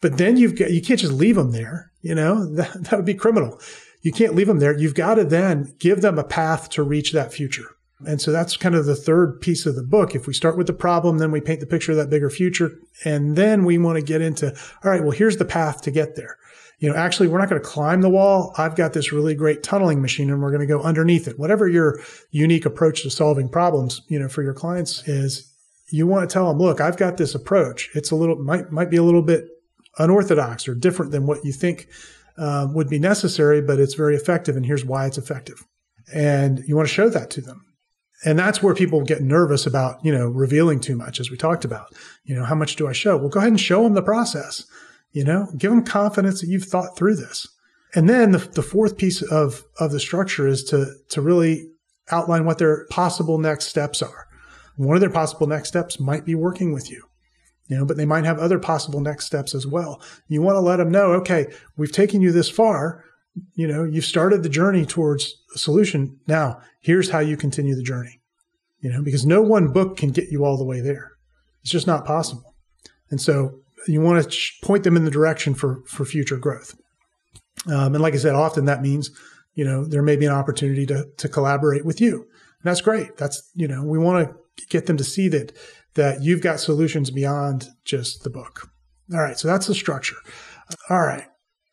But 0.00 0.16
then 0.16 0.36
you've 0.36 0.56
got, 0.56 0.70
you 0.70 0.80
can't 0.80 1.00
just 1.00 1.12
leave 1.12 1.36
them 1.36 1.50
there, 1.50 1.90
you 2.00 2.14
know, 2.14 2.46
that, 2.54 2.84
that 2.84 2.96
would 2.96 3.04
be 3.04 3.14
criminal. 3.14 3.60
You 4.02 4.12
can't 4.12 4.34
leave 4.34 4.46
them 4.46 4.60
there. 4.60 4.76
You've 4.78 4.94
got 4.94 5.14
to 5.14 5.24
then 5.24 5.74
give 5.78 6.00
them 6.00 6.18
a 6.18 6.24
path 6.24 6.70
to 6.70 6.82
reach 6.82 7.12
that 7.12 7.32
future. 7.32 7.66
And 8.06 8.20
so 8.20 8.30
that's 8.30 8.56
kind 8.56 8.76
of 8.76 8.86
the 8.86 8.94
third 8.94 9.40
piece 9.40 9.66
of 9.66 9.74
the 9.74 9.82
book. 9.82 10.14
If 10.14 10.28
we 10.28 10.32
start 10.32 10.56
with 10.56 10.68
the 10.68 10.72
problem, 10.72 11.18
then 11.18 11.32
we 11.32 11.40
paint 11.40 11.58
the 11.58 11.66
picture 11.66 11.90
of 11.90 11.98
that 11.98 12.10
bigger 12.10 12.30
future. 12.30 12.78
And 13.04 13.34
then 13.34 13.64
we 13.64 13.76
want 13.76 13.96
to 13.96 14.04
get 14.04 14.20
into, 14.20 14.54
all 14.84 14.90
right, 14.92 15.02
well, 15.02 15.10
here's 15.10 15.36
the 15.36 15.44
path 15.44 15.82
to 15.82 15.90
get 15.90 16.14
there. 16.14 16.36
You 16.78 16.88
know, 16.88 16.94
actually, 16.94 17.26
we're 17.26 17.40
not 17.40 17.48
going 17.48 17.60
to 17.60 17.68
climb 17.68 18.02
the 18.02 18.08
wall. 18.08 18.54
I've 18.56 18.76
got 18.76 18.92
this 18.92 19.12
really 19.12 19.34
great 19.34 19.64
tunneling 19.64 20.00
machine 20.00 20.30
and 20.30 20.40
we're 20.40 20.52
going 20.52 20.60
to 20.60 20.66
go 20.72 20.80
underneath 20.80 21.26
it. 21.26 21.40
Whatever 21.40 21.66
your 21.66 22.00
unique 22.30 22.66
approach 22.66 23.02
to 23.02 23.10
solving 23.10 23.48
problems, 23.48 24.02
you 24.06 24.20
know, 24.20 24.28
for 24.28 24.44
your 24.44 24.54
clients 24.54 25.06
is, 25.08 25.52
you 25.90 26.06
want 26.06 26.28
to 26.28 26.32
tell 26.32 26.48
them, 26.48 26.58
look, 26.58 26.80
I've 26.80 26.96
got 26.96 27.16
this 27.16 27.34
approach. 27.34 27.90
It's 27.94 28.10
a 28.10 28.16
little, 28.16 28.36
might, 28.36 28.70
might 28.70 28.90
be 28.90 28.96
a 28.96 29.02
little 29.02 29.22
bit 29.22 29.46
unorthodox 29.98 30.68
or 30.68 30.74
different 30.74 31.12
than 31.12 31.26
what 31.26 31.44
you 31.44 31.52
think 31.52 31.88
um, 32.36 32.74
would 32.74 32.88
be 32.88 32.98
necessary, 32.98 33.60
but 33.60 33.80
it's 33.80 33.94
very 33.94 34.14
effective. 34.14 34.56
And 34.56 34.64
here's 34.64 34.84
why 34.84 35.06
it's 35.06 35.18
effective. 35.18 35.64
And 36.12 36.60
you 36.66 36.76
want 36.76 36.88
to 36.88 36.94
show 36.94 37.08
that 37.08 37.30
to 37.30 37.40
them. 37.40 37.64
And 38.24 38.38
that's 38.38 38.62
where 38.62 38.74
people 38.74 39.02
get 39.04 39.22
nervous 39.22 39.66
about, 39.66 40.04
you 40.04 40.12
know, 40.12 40.26
revealing 40.26 40.80
too 40.80 40.96
much, 40.96 41.20
as 41.20 41.30
we 41.30 41.36
talked 41.36 41.64
about. 41.64 41.94
You 42.24 42.34
know, 42.34 42.44
how 42.44 42.54
much 42.54 42.76
do 42.76 42.88
I 42.88 42.92
show? 42.92 43.16
Well, 43.16 43.28
go 43.28 43.38
ahead 43.38 43.50
and 43.50 43.60
show 43.60 43.84
them 43.84 43.94
the 43.94 44.02
process. 44.02 44.64
You 45.12 45.24
know, 45.24 45.48
give 45.56 45.70
them 45.70 45.84
confidence 45.84 46.40
that 46.40 46.48
you've 46.48 46.64
thought 46.64 46.96
through 46.96 47.16
this. 47.16 47.46
And 47.94 48.08
then 48.08 48.32
the, 48.32 48.38
the 48.38 48.62
fourth 48.62 48.98
piece 48.98 49.22
of, 49.22 49.64
of 49.78 49.92
the 49.92 50.00
structure 50.00 50.46
is 50.46 50.64
to, 50.64 50.92
to 51.10 51.20
really 51.22 51.70
outline 52.10 52.44
what 52.44 52.58
their 52.58 52.86
possible 52.90 53.38
next 53.38 53.66
steps 53.66 54.02
are. 54.02 54.27
One 54.78 54.96
of 54.96 55.00
their 55.00 55.10
possible 55.10 55.46
next 55.46 55.68
steps 55.68 56.00
might 56.00 56.24
be 56.24 56.34
working 56.34 56.72
with 56.72 56.90
you, 56.90 57.02
you 57.66 57.76
know, 57.76 57.84
but 57.84 57.96
they 57.96 58.06
might 58.06 58.24
have 58.24 58.38
other 58.38 58.58
possible 58.58 59.00
next 59.00 59.26
steps 59.26 59.54
as 59.54 59.66
well. 59.66 60.00
You 60.28 60.40
want 60.40 60.54
to 60.54 60.60
let 60.60 60.76
them 60.76 60.90
know, 60.90 61.12
okay, 61.14 61.48
we've 61.76 61.92
taken 61.92 62.20
you 62.20 62.30
this 62.32 62.48
far. 62.48 63.04
You 63.54 63.66
know, 63.66 63.84
you've 63.84 64.04
started 64.04 64.42
the 64.42 64.48
journey 64.48 64.86
towards 64.86 65.34
a 65.54 65.58
solution. 65.58 66.20
Now, 66.26 66.60
here's 66.80 67.10
how 67.10 67.18
you 67.18 67.36
continue 67.36 67.74
the 67.74 67.82
journey, 67.82 68.20
you 68.80 68.90
know, 68.90 69.02
because 69.02 69.26
no 69.26 69.42
one 69.42 69.72
book 69.72 69.96
can 69.96 70.10
get 70.10 70.30
you 70.30 70.44
all 70.44 70.56
the 70.56 70.64
way 70.64 70.80
there. 70.80 71.12
It's 71.62 71.70
just 71.72 71.86
not 71.88 72.06
possible. 72.06 72.54
And 73.10 73.20
so 73.20 73.60
you 73.88 74.00
want 74.00 74.30
to 74.30 74.38
point 74.62 74.84
them 74.84 74.96
in 74.96 75.04
the 75.04 75.10
direction 75.10 75.54
for, 75.54 75.82
for 75.86 76.04
future 76.04 76.36
growth. 76.36 76.78
Um, 77.66 77.94
and 77.94 78.00
like 78.00 78.14
I 78.14 78.18
said, 78.18 78.34
often 78.34 78.66
that 78.66 78.82
means, 78.82 79.10
you 79.54 79.64
know, 79.64 79.84
there 79.84 80.02
may 80.02 80.14
be 80.14 80.26
an 80.26 80.32
opportunity 80.32 80.86
to, 80.86 81.06
to 81.16 81.28
collaborate 81.28 81.84
with 81.84 82.00
you. 82.00 82.14
And 82.14 82.64
that's 82.64 82.80
great. 82.80 83.16
That's, 83.16 83.50
you 83.54 83.66
know, 83.66 83.82
we 83.82 83.98
want 83.98 84.28
to 84.28 84.36
get 84.68 84.86
them 84.86 84.96
to 84.96 85.04
see 85.04 85.28
that, 85.28 85.56
that 85.94 86.22
you've 86.22 86.42
got 86.42 86.60
solutions 86.60 87.10
beyond 87.10 87.68
just 87.84 88.24
the 88.24 88.30
book. 88.30 88.68
All 89.12 89.20
right. 89.20 89.38
So 89.38 89.48
that's 89.48 89.66
the 89.66 89.74
structure. 89.74 90.16
All 90.90 91.00
right. 91.00 91.26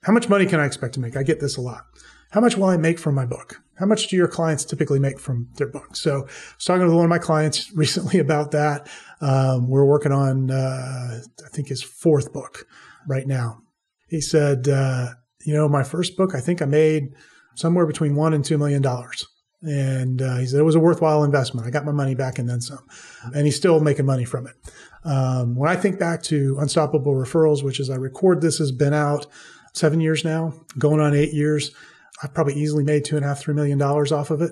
How 0.03 0.13
much 0.13 0.29
money 0.29 0.45
can 0.45 0.59
I 0.59 0.65
expect 0.65 0.93
to 0.95 0.99
make? 0.99 1.17
I 1.17 1.23
get 1.23 1.39
this 1.39 1.57
a 1.57 1.61
lot. 1.61 1.83
How 2.31 2.41
much 2.41 2.57
will 2.57 2.65
I 2.65 2.77
make 2.77 2.99
from 2.99 3.15
my 3.15 3.25
book? 3.25 3.61
How 3.79 3.85
much 3.85 4.07
do 4.07 4.15
your 4.15 4.27
clients 4.27 4.65
typically 4.65 4.99
make 4.99 5.19
from 5.19 5.49
their 5.57 5.67
book? 5.67 5.95
So 5.95 6.19
I 6.19 6.23
was 6.23 6.65
talking 6.65 6.87
to 6.87 6.95
one 6.95 7.05
of 7.05 7.09
my 7.09 7.17
clients 7.17 7.71
recently 7.75 8.19
about 8.19 8.51
that. 8.51 8.87
Um, 9.21 9.69
we're 9.69 9.85
working 9.85 10.11
on, 10.11 10.51
uh, 10.51 11.21
I 11.45 11.49
think 11.49 11.69
his 11.69 11.81
fourth 11.81 12.33
book 12.33 12.65
right 13.07 13.27
now. 13.27 13.59
He 14.07 14.21
said, 14.21 14.67
uh, 14.67 15.09
you 15.45 15.53
know, 15.53 15.67
my 15.67 15.83
first 15.83 16.15
book, 16.15 16.35
I 16.35 16.39
think 16.39 16.61
I 16.61 16.65
made 16.65 17.13
somewhere 17.55 17.85
between 17.85 18.15
one 18.15 18.33
and 18.33 18.43
two 18.43 18.57
million 18.57 18.81
dollars. 18.81 19.25
And 19.65 20.21
uh, 20.21 20.37
he 20.37 20.45
said 20.45 20.59
it 20.59 20.63
was 20.63 20.75
a 20.75 20.79
worthwhile 20.79 21.23
investment. 21.23 21.65
I 21.65 21.71
got 21.71 21.85
my 21.85 21.91
money 21.91 22.13
back 22.13 22.37
and 22.37 22.47
then 22.47 22.61
some. 22.61 22.85
And 23.33 23.45
he's 23.45 23.55
still 23.55 23.79
making 23.79 24.05
money 24.05 24.23
from 24.23 24.45
it. 24.45 24.55
Um, 25.03 25.55
when 25.55 25.69
I 25.69 25.75
think 25.75 25.99
back 25.99 26.21
to 26.23 26.57
Unstoppable 26.59 27.13
Referrals, 27.13 27.63
which 27.63 27.79
as 27.79 27.89
I 27.89 27.95
record 27.95 28.41
this 28.41 28.59
has 28.59 28.71
been 28.71 28.93
out 28.93 29.25
seven 29.73 29.99
years 29.99 30.23
now, 30.23 30.53
going 30.77 31.01
on 31.01 31.15
eight 31.15 31.33
years, 31.33 31.71
I've 32.21 32.33
probably 32.33 32.53
easily 32.53 32.83
made 32.83 33.05
two 33.05 33.15
and 33.15 33.25
a 33.25 33.27
half, 33.27 33.39
three 33.39 33.55
million 33.55 33.79
dollars 33.79 34.11
off 34.11 34.29
of 34.29 34.41
it 34.41 34.51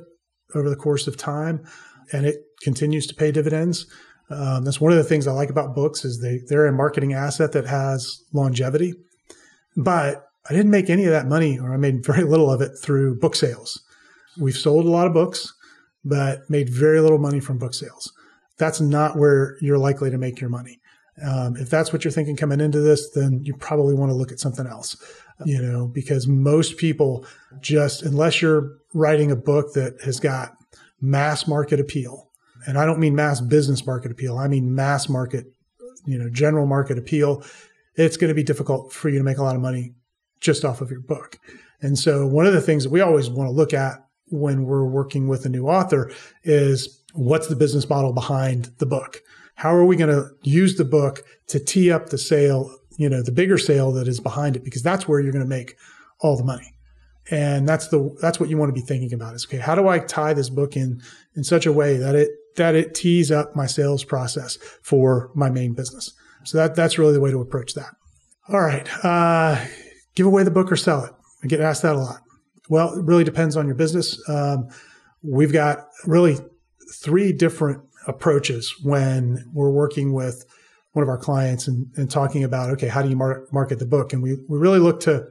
over 0.55 0.69
the 0.69 0.75
course 0.75 1.07
of 1.07 1.15
time. 1.15 1.63
And 2.11 2.25
it 2.25 2.37
continues 2.61 3.05
to 3.07 3.15
pay 3.15 3.31
dividends. 3.31 3.85
Um, 4.31 4.63
that's 4.63 4.81
one 4.81 4.91
of 4.91 4.97
the 4.97 5.03
things 5.03 5.27
I 5.27 5.31
like 5.31 5.49
about 5.51 5.75
books 5.75 6.03
is 6.05 6.21
they, 6.21 6.41
they're 6.47 6.65
a 6.65 6.73
marketing 6.73 7.13
asset 7.13 7.51
that 7.51 7.67
has 7.67 8.23
longevity. 8.33 8.93
But 9.77 10.25
I 10.49 10.53
didn't 10.53 10.71
make 10.71 10.89
any 10.89 11.05
of 11.05 11.11
that 11.11 11.27
money, 11.27 11.59
or 11.59 11.73
I 11.73 11.77
made 11.77 12.03
very 12.05 12.23
little 12.23 12.51
of 12.51 12.61
it 12.61 12.71
through 12.81 13.19
book 13.19 13.35
sales. 13.35 13.83
We've 14.37 14.57
sold 14.57 14.85
a 14.85 14.89
lot 14.89 15.07
of 15.07 15.13
books, 15.13 15.53
but 16.03 16.49
made 16.49 16.69
very 16.69 16.99
little 16.99 17.17
money 17.17 17.39
from 17.39 17.57
book 17.57 17.73
sales. 17.73 18.11
That's 18.57 18.81
not 18.81 19.17
where 19.17 19.57
you're 19.61 19.77
likely 19.77 20.11
to 20.11 20.17
make 20.17 20.39
your 20.39 20.49
money. 20.49 20.79
Um, 21.23 21.55
if 21.57 21.69
that's 21.69 21.93
what 21.93 22.03
you're 22.03 22.11
thinking 22.11 22.35
coming 22.35 22.59
into 22.59 22.79
this, 22.79 23.11
then 23.11 23.41
you 23.43 23.55
probably 23.55 23.93
want 23.93 24.09
to 24.09 24.15
look 24.15 24.31
at 24.31 24.39
something 24.39 24.65
else, 24.65 24.97
you 25.45 25.61
know, 25.61 25.87
because 25.87 26.27
most 26.27 26.77
people 26.77 27.25
just, 27.61 28.01
unless 28.01 28.41
you're 28.41 28.77
writing 28.93 29.31
a 29.31 29.35
book 29.35 29.73
that 29.73 30.01
has 30.03 30.19
got 30.19 30.53
mass 31.01 31.47
market 31.47 31.79
appeal, 31.79 32.31
and 32.65 32.77
I 32.79 32.85
don't 32.85 32.99
mean 32.99 33.15
mass 33.15 33.41
business 33.41 33.85
market 33.85 34.11
appeal, 34.11 34.37
I 34.37 34.47
mean 34.47 34.73
mass 34.73 35.07
market, 35.07 35.45
you 36.05 36.17
know, 36.17 36.29
general 36.29 36.65
market 36.65 36.97
appeal, 36.97 37.43
it's 37.95 38.17
going 38.17 38.29
to 38.29 38.35
be 38.35 38.43
difficult 38.43 38.91
for 38.91 39.09
you 39.09 39.19
to 39.19 39.23
make 39.23 39.37
a 39.37 39.43
lot 39.43 39.55
of 39.55 39.61
money 39.61 39.93
just 40.39 40.65
off 40.65 40.81
of 40.81 40.89
your 40.89 41.01
book. 41.01 41.37
And 41.81 41.97
so 41.97 42.25
one 42.25 42.47
of 42.47 42.53
the 42.53 42.61
things 42.61 42.83
that 42.83 42.89
we 42.89 43.01
always 43.01 43.29
want 43.29 43.47
to 43.47 43.53
look 43.53 43.73
at 43.73 44.03
when 44.33 44.65
we're 44.65 44.85
working 44.85 45.27
with 45.27 45.45
a 45.45 45.49
new 45.49 45.67
author 45.67 46.11
is 46.43 47.03
what's 47.13 47.47
the 47.47 47.55
business 47.55 47.87
model 47.87 48.11
behind 48.11 48.71
the 48.79 48.85
book? 48.85 49.21
How 49.55 49.73
are 49.75 49.85
we 49.85 49.95
going 49.95 50.09
to 50.09 50.31
use 50.41 50.75
the 50.75 50.85
book 50.85 51.23
to 51.47 51.59
tee 51.59 51.91
up 51.91 52.09
the 52.09 52.17
sale, 52.17 52.75
you 52.97 53.07
know, 53.07 53.21
the 53.21 53.31
bigger 53.31 53.59
sale 53.59 53.91
that 53.91 54.07
is 54.07 54.19
behind 54.19 54.55
it? 54.55 54.63
Because 54.63 54.81
that's 54.81 55.07
where 55.07 55.19
you're 55.19 55.31
going 55.31 55.45
to 55.45 55.49
make 55.49 55.75
all 56.19 56.35
the 56.35 56.43
money. 56.43 56.73
And 57.29 57.69
that's 57.69 57.87
the, 57.87 58.15
that's 58.19 58.39
what 58.39 58.49
you 58.49 58.57
want 58.57 58.69
to 58.69 58.73
be 58.73 58.85
thinking 58.85 59.13
about 59.13 59.35
is, 59.35 59.45
okay, 59.45 59.59
how 59.59 59.75
do 59.75 59.87
I 59.87 59.99
tie 59.99 60.33
this 60.33 60.49
book 60.49 60.75
in, 60.75 61.01
in 61.35 61.43
such 61.43 61.65
a 61.65 61.71
way 61.71 61.97
that 61.97 62.15
it, 62.15 62.31
that 62.55 62.75
it 62.75 62.95
tees 62.95 63.31
up 63.31 63.55
my 63.55 63.67
sales 63.67 64.03
process 64.03 64.57
for 64.81 65.29
my 65.35 65.49
main 65.49 65.73
business? 65.73 66.11
So 66.43 66.57
that, 66.57 66.75
that's 66.75 66.97
really 66.97 67.13
the 67.13 67.21
way 67.21 67.31
to 67.31 67.39
approach 67.39 67.75
that. 67.75 67.95
All 68.49 68.59
right. 68.59 68.87
Uh, 69.05 69.63
give 70.15 70.25
away 70.25 70.43
the 70.43 70.51
book 70.51 70.71
or 70.71 70.75
sell 70.75 71.05
it. 71.05 71.13
I 71.43 71.47
get 71.47 71.61
asked 71.61 71.83
that 71.83 71.95
a 71.95 71.99
lot. 71.99 72.21
Well, 72.69 72.93
it 72.93 73.03
really 73.03 73.23
depends 73.23 73.57
on 73.57 73.65
your 73.65 73.75
business. 73.75 74.17
Um, 74.29 74.69
we've 75.21 75.53
got 75.53 75.87
really 76.05 76.37
three 76.93 77.33
different 77.33 77.81
approaches 78.07 78.73
when 78.83 79.49
we're 79.53 79.71
working 79.71 80.13
with 80.13 80.45
one 80.93 81.03
of 81.03 81.09
our 81.09 81.17
clients 81.17 81.67
and, 81.67 81.87
and 81.95 82.09
talking 82.09 82.43
about, 82.43 82.69
okay, 82.71 82.87
how 82.87 83.01
do 83.01 83.09
you 83.09 83.15
mar- 83.15 83.45
market 83.51 83.79
the 83.79 83.85
book? 83.85 84.13
And 84.13 84.21
we, 84.21 84.37
we 84.47 84.57
really 84.57 84.79
look 84.79 84.99
to 85.01 85.27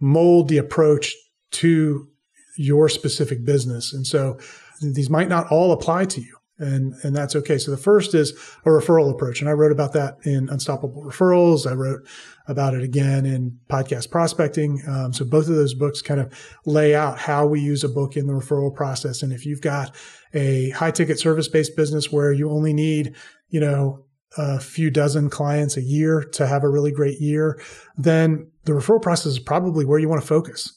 mold 0.00 0.48
the 0.48 0.58
approach 0.58 1.14
to 1.52 2.08
your 2.56 2.88
specific 2.88 3.44
business. 3.44 3.92
And 3.92 4.06
so 4.06 4.38
these 4.80 5.10
might 5.10 5.28
not 5.28 5.50
all 5.50 5.72
apply 5.72 6.06
to 6.06 6.20
you 6.20 6.36
and 6.58 6.94
and 7.02 7.14
that's 7.14 7.36
okay. 7.36 7.58
So 7.58 7.70
the 7.70 7.76
first 7.76 8.14
is 8.14 8.32
a 8.64 8.68
referral 8.68 9.10
approach, 9.10 9.40
and 9.40 9.48
I 9.48 9.52
wrote 9.52 9.72
about 9.72 9.92
that 9.92 10.18
in 10.24 10.48
Unstoppable 10.48 11.02
Referrals. 11.02 11.70
I 11.70 11.74
wrote 11.74 12.06
about 12.48 12.74
it 12.74 12.82
again 12.82 13.26
in 13.26 13.58
Podcast 13.68 14.10
Prospecting. 14.10 14.82
Um, 14.88 15.12
so 15.12 15.24
both 15.24 15.48
of 15.48 15.56
those 15.56 15.74
books 15.74 16.00
kind 16.00 16.20
of 16.20 16.32
lay 16.64 16.94
out 16.94 17.18
how 17.18 17.46
we 17.46 17.60
use 17.60 17.84
a 17.84 17.88
book 17.88 18.16
in 18.16 18.26
the 18.26 18.32
referral 18.32 18.74
process. 18.74 19.22
And 19.22 19.32
if 19.32 19.44
you've 19.44 19.60
got 19.60 19.94
a 20.32 20.70
high 20.70 20.90
ticket 20.90 21.18
service 21.18 21.48
based 21.48 21.76
business 21.76 22.12
where 22.12 22.32
you 22.32 22.50
only 22.50 22.72
need, 22.72 23.14
you 23.48 23.60
know, 23.60 24.04
a 24.38 24.60
few 24.60 24.90
dozen 24.90 25.30
clients 25.30 25.76
a 25.76 25.82
year 25.82 26.22
to 26.22 26.46
have 26.46 26.62
a 26.62 26.68
really 26.68 26.92
great 26.92 27.20
year, 27.20 27.60
then 27.96 28.50
the 28.64 28.72
referral 28.72 29.00
process 29.00 29.32
is 29.32 29.38
probably 29.38 29.84
where 29.84 29.98
you 29.98 30.08
want 30.08 30.20
to 30.20 30.26
focus. 30.26 30.75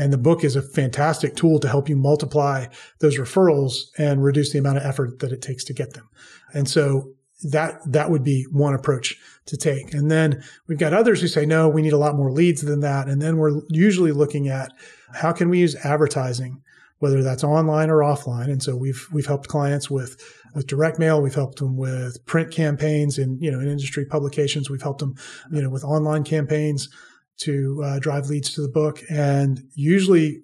And 0.00 0.14
the 0.14 0.18
book 0.18 0.44
is 0.44 0.56
a 0.56 0.62
fantastic 0.62 1.36
tool 1.36 1.58
to 1.60 1.68
help 1.68 1.86
you 1.86 1.94
multiply 1.94 2.68
those 3.00 3.18
referrals 3.18 3.90
and 3.98 4.24
reduce 4.24 4.50
the 4.50 4.58
amount 4.58 4.78
of 4.78 4.84
effort 4.84 5.18
that 5.18 5.30
it 5.30 5.42
takes 5.42 5.62
to 5.64 5.74
get 5.74 5.92
them. 5.92 6.08
And 6.54 6.66
so 6.66 7.12
that 7.44 7.80
that 7.84 8.10
would 8.10 8.24
be 8.24 8.44
one 8.50 8.72
approach 8.72 9.18
to 9.44 9.58
take. 9.58 9.92
And 9.92 10.10
then 10.10 10.42
we've 10.66 10.78
got 10.78 10.94
others 10.94 11.20
who 11.20 11.28
say, 11.28 11.44
no, 11.44 11.68
we 11.68 11.82
need 11.82 11.92
a 11.92 11.98
lot 11.98 12.16
more 12.16 12.32
leads 12.32 12.62
than 12.62 12.80
that. 12.80 13.08
And 13.08 13.20
then 13.20 13.36
we're 13.36 13.60
usually 13.68 14.12
looking 14.12 14.48
at 14.48 14.72
how 15.12 15.32
can 15.32 15.50
we 15.50 15.58
use 15.58 15.76
advertising, 15.84 16.62
whether 17.00 17.22
that's 17.22 17.44
online 17.44 17.90
or 17.90 17.98
offline. 17.98 18.46
And 18.46 18.62
so 18.62 18.76
we've 18.76 19.06
we've 19.12 19.26
helped 19.26 19.48
clients 19.48 19.90
with 19.90 20.16
with 20.54 20.66
direct 20.66 20.98
mail. 20.98 21.20
We've 21.20 21.34
helped 21.34 21.58
them 21.58 21.76
with 21.76 22.24
print 22.24 22.50
campaigns 22.50 23.18
and 23.18 23.38
you 23.42 23.50
know 23.50 23.60
in 23.60 23.68
industry 23.68 24.06
publications. 24.06 24.70
We've 24.70 24.80
helped 24.80 25.00
them 25.00 25.14
you 25.52 25.60
know 25.60 25.68
with 25.68 25.84
online 25.84 26.24
campaigns 26.24 26.88
to 27.40 27.82
uh, 27.84 27.98
drive 27.98 28.26
leads 28.26 28.52
to 28.54 28.62
the 28.62 28.68
book. 28.68 29.02
And 29.10 29.62
usually 29.74 30.42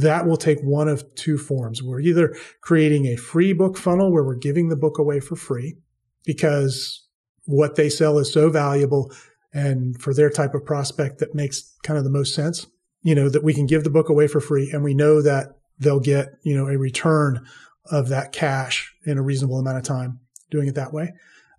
that 0.00 0.26
will 0.26 0.36
take 0.36 0.60
one 0.60 0.88
of 0.88 1.14
two 1.14 1.38
forms. 1.38 1.82
We're 1.82 2.00
either 2.00 2.36
creating 2.60 3.06
a 3.06 3.16
free 3.16 3.52
book 3.52 3.76
funnel 3.76 4.12
where 4.12 4.24
we're 4.24 4.34
giving 4.34 4.68
the 4.68 4.76
book 4.76 4.98
away 4.98 5.20
for 5.20 5.36
free 5.36 5.76
because 6.24 7.06
what 7.44 7.76
they 7.76 7.88
sell 7.88 8.18
is 8.18 8.32
so 8.32 8.50
valuable 8.50 9.12
and 9.52 10.00
for 10.00 10.12
their 10.12 10.30
type 10.30 10.54
of 10.54 10.64
prospect 10.64 11.18
that 11.18 11.34
makes 11.34 11.74
kind 11.82 11.98
of 11.98 12.04
the 12.04 12.10
most 12.10 12.34
sense, 12.34 12.66
you 13.02 13.14
know, 13.14 13.28
that 13.28 13.44
we 13.44 13.54
can 13.54 13.66
give 13.66 13.84
the 13.84 13.90
book 13.90 14.08
away 14.08 14.26
for 14.26 14.40
free 14.40 14.70
and 14.72 14.82
we 14.82 14.94
know 14.94 15.22
that 15.22 15.46
they'll 15.78 16.00
get, 16.00 16.34
you 16.42 16.56
know, 16.56 16.66
a 16.66 16.76
return 16.76 17.46
of 17.90 18.08
that 18.08 18.32
cash 18.32 18.92
in 19.04 19.18
a 19.18 19.22
reasonable 19.22 19.58
amount 19.58 19.78
of 19.78 19.84
time 19.84 20.18
doing 20.50 20.66
it 20.66 20.74
that 20.74 20.92
way. 20.92 21.12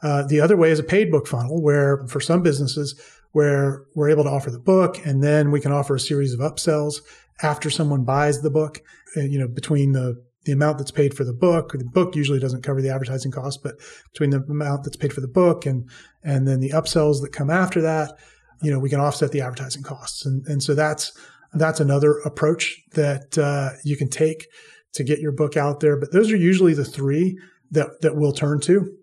Uh, 0.04 0.24
the 0.28 0.42
other 0.42 0.58
way 0.58 0.70
is 0.70 0.80
a 0.80 0.84
paid 0.84 1.10
book 1.12 1.26
funnel 1.26 1.62
where 1.62 2.06
for 2.08 2.20
some 2.20 2.44
businesses, 2.44 3.00
where 3.38 3.84
we're 3.94 4.10
able 4.10 4.24
to 4.24 4.32
offer 4.32 4.50
the 4.50 4.58
book 4.58 4.98
and 5.06 5.24
then 5.24 5.52
we 5.52 5.62
can 5.62 5.72
offer 5.72 5.94
a 5.94 6.00
series 6.00 6.34
of 6.34 6.40
upsells 6.40 7.02
after 7.44 7.70
someone 7.70 8.04
buys 8.04 8.42
the 8.42 8.50
book, 8.50 8.82
uh, 9.16 9.22
you 9.22 9.38
know, 9.38 9.48
between 9.48 9.92
the 9.92 10.16
the 10.46 10.52
amount 10.52 10.80
that's 10.80 10.90
paid 10.90 11.14
for 11.14 11.24
the 11.24 11.36
book. 11.36 11.72
The 11.72 11.84
book 11.84 12.16
usually 12.16 12.40
doesn't 12.40 12.64
cover 12.64 12.82
the 12.82 12.90
advertising 12.90 13.32
cost, 13.32 13.62
but 13.62 13.76
between 14.12 14.32
the 14.32 14.44
amount 14.50 14.86
that's 14.86 14.98
paid 14.98 15.14
for 15.14 15.22
the 15.22 15.28
book 15.28 15.68
and 15.68 15.88
and 16.24 16.48
then 16.48 16.62
the 16.62 16.72
upsells 16.72 17.22
that 17.22 17.32
come 17.32 17.52
after 17.52 17.80
that, 17.82 18.18
you 18.64 18.72
know, 18.72 18.80
we 18.80 18.90
can 18.90 19.00
offset 19.00 19.32
the 19.32 19.42
advertising 19.42 19.84
costs. 19.84 20.26
And 20.26 20.44
and 20.48 20.64
so 20.64 20.74
that's 20.74 21.16
that's 21.54 21.80
another 21.80 22.14
approach 22.26 22.82
that 22.94 23.38
uh, 23.38 23.78
you 23.84 23.98
can 23.98 24.10
take 24.10 24.48
to 24.94 25.04
get 25.04 25.20
your 25.20 25.32
book 25.32 25.56
out 25.56 25.80
there. 25.80 25.96
But 25.96 26.12
those 26.12 26.32
are 26.32 26.38
usually 26.38 26.74
the 26.74 26.86
three 26.86 27.38
that 27.70 28.02
that 28.02 28.16
we'll 28.16 28.32
turn 28.32 28.62
to 28.62 28.98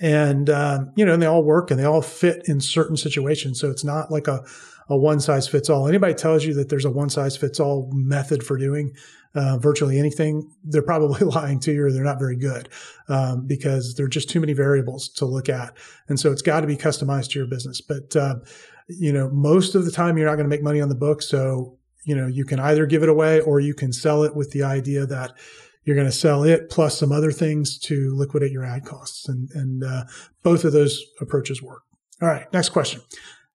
and 0.00 0.50
um, 0.50 0.92
you 0.96 1.04
know, 1.04 1.14
and 1.14 1.22
they 1.22 1.26
all 1.26 1.44
work 1.44 1.70
and 1.70 1.78
they 1.78 1.84
all 1.84 2.02
fit 2.02 2.42
in 2.46 2.60
certain 2.60 2.96
situations. 2.96 3.60
So 3.60 3.70
it's 3.70 3.84
not 3.84 4.10
like 4.10 4.28
a 4.28 4.44
a 4.88 4.96
one 4.96 5.20
size 5.20 5.46
fits 5.46 5.70
all. 5.70 5.86
Anybody 5.86 6.14
tells 6.14 6.44
you 6.44 6.54
that 6.54 6.68
there's 6.68 6.84
a 6.84 6.90
one 6.90 7.10
size 7.10 7.36
fits 7.36 7.60
all 7.60 7.90
method 7.92 8.42
for 8.42 8.58
doing 8.58 8.92
uh, 9.34 9.56
virtually 9.58 9.96
anything, 9.96 10.50
they're 10.64 10.82
probably 10.82 11.20
lying 11.24 11.60
to 11.60 11.72
you 11.72 11.84
or 11.84 11.92
they're 11.92 12.02
not 12.02 12.18
very 12.18 12.34
good 12.34 12.68
um, 13.08 13.46
because 13.46 13.94
there 13.94 14.06
are 14.06 14.08
just 14.08 14.28
too 14.28 14.40
many 14.40 14.52
variables 14.52 15.08
to 15.08 15.24
look 15.24 15.48
at. 15.48 15.76
And 16.08 16.18
so 16.18 16.32
it's 16.32 16.42
got 16.42 16.62
to 16.62 16.66
be 16.66 16.76
customized 16.76 17.30
to 17.30 17.38
your 17.38 17.46
business. 17.46 17.80
But, 17.80 18.16
uh, 18.16 18.36
you 18.88 19.12
know, 19.12 19.30
most 19.30 19.76
of 19.76 19.84
the 19.84 19.92
time 19.92 20.18
you're 20.18 20.26
not 20.26 20.34
going 20.34 20.46
to 20.46 20.50
make 20.50 20.64
money 20.64 20.80
on 20.80 20.88
the 20.88 20.96
book. 20.96 21.22
So 21.22 21.78
you 22.04 22.14
know, 22.14 22.26
you 22.26 22.44
can 22.44 22.60
either 22.60 22.86
give 22.86 23.02
it 23.02 23.08
away 23.08 23.40
or 23.40 23.60
you 23.60 23.74
can 23.74 23.92
sell 23.92 24.24
it 24.24 24.34
with 24.34 24.50
the 24.50 24.62
idea 24.62 25.06
that 25.06 25.32
you're 25.84 25.96
going 25.96 26.08
to 26.08 26.12
sell 26.12 26.44
it 26.44 26.70
plus 26.70 26.98
some 26.98 27.12
other 27.12 27.32
things 27.32 27.78
to 27.78 28.14
liquidate 28.14 28.52
your 28.52 28.64
ad 28.64 28.84
costs. 28.84 29.28
And, 29.28 29.50
and 29.54 29.84
uh, 29.84 30.04
both 30.42 30.64
of 30.64 30.72
those 30.72 31.02
approaches 31.20 31.62
work. 31.62 31.82
All 32.20 32.28
right, 32.28 32.52
next 32.52 32.68
question. 32.70 33.00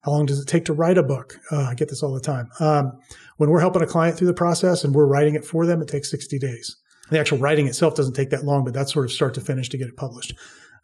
How 0.02 0.12
long 0.12 0.26
does 0.26 0.40
it 0.40 0.48
take 0.48 0.66
to 0.66 0.74
write 0.74 0.98
a 0.98 1.04
book? 1.04 1.40
Uh, 1.52 1.64
I 1.64 1.74
get 1.74 1.90
this 1.90 2.04
all 2.04 2.14
the 2.14 2.20
time. 2.20 2.50
Um, 2.60 3.00
when 3.38 3.50
we're 3.50 3.60
helping 3.60 3.82
a 3.82 3.88
client 3.88 4.18
through 4.18 4.28
the 4.28 4.34
process 4.34 4.84
and 4.84 4.94
we're 4.94 5.08
writing 5.08 5.36
it 5.36 5.46
for 5.46 5.66
them, 5.66 5.82
it 5.82 5.88
takes 5.88 6.12
60 6.12 6.38
days. 6.40 6.78
The 7.10 7.20
actual 7.20 7.38
writing 7.38 7.68
itself 7.68 7.96
doesn't 7.96 8.14
take 8.14 8.32
that 8.32 8.44
long, 8.44 8.64
but 8.64 8.74
that's 8.74 8.94
sort 8.94 9.06
of 9.06 9.12
start 9.12 9.34
to 9.36 9.42
finish 9.42 9.70
to 9.70 9.78
get 9.78 9.88
it 9.88 9.98
published. 9.98 10.34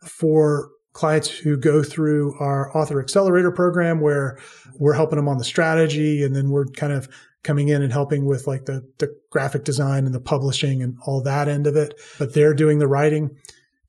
For 0.03 0.69
clients 0.93 1.29
who 1.29 1.57
go 1.57 1.83
through 1.83 2.35
our 2.39 2.75
author 2.75 2.99
accelerator 2.99 3.51
program 3.51 4.01
where 4.01 4.37
we're 4.77 4.93
helping 4.93 5.15
them 5.15 5.27
on 5.27 5.37
the 5.37 5.43
strategy 5.43 6.23
and 6.23 6.35
then 6.35 6.49
we're 6.49 6.65
kind 6.65 6.91
of 6.91 7.07
coming 7.43 7.69
in 7.69 7.81
and 7.81 7.91
helping 7.91 8.25
with 8.25 8.47
like 8.47 8.65
the, 8.65 8.87
the 8.99 9.15
graphic 9.29 9.63
design 9.63 10.05
and 10.05 10.13
the 10.13 10.19
publishing 10.19 10.81
and 10.81 10.97
all 11.05 11.21
that 11.23 11.47
end 11.47 11.67
of 11.67 11.75
it. 11.75 11.99
But 12.19 12.33
they're 12.33 12.53
doing 12.53 12.79
the 12.79 12.87
writing 12.87 13.35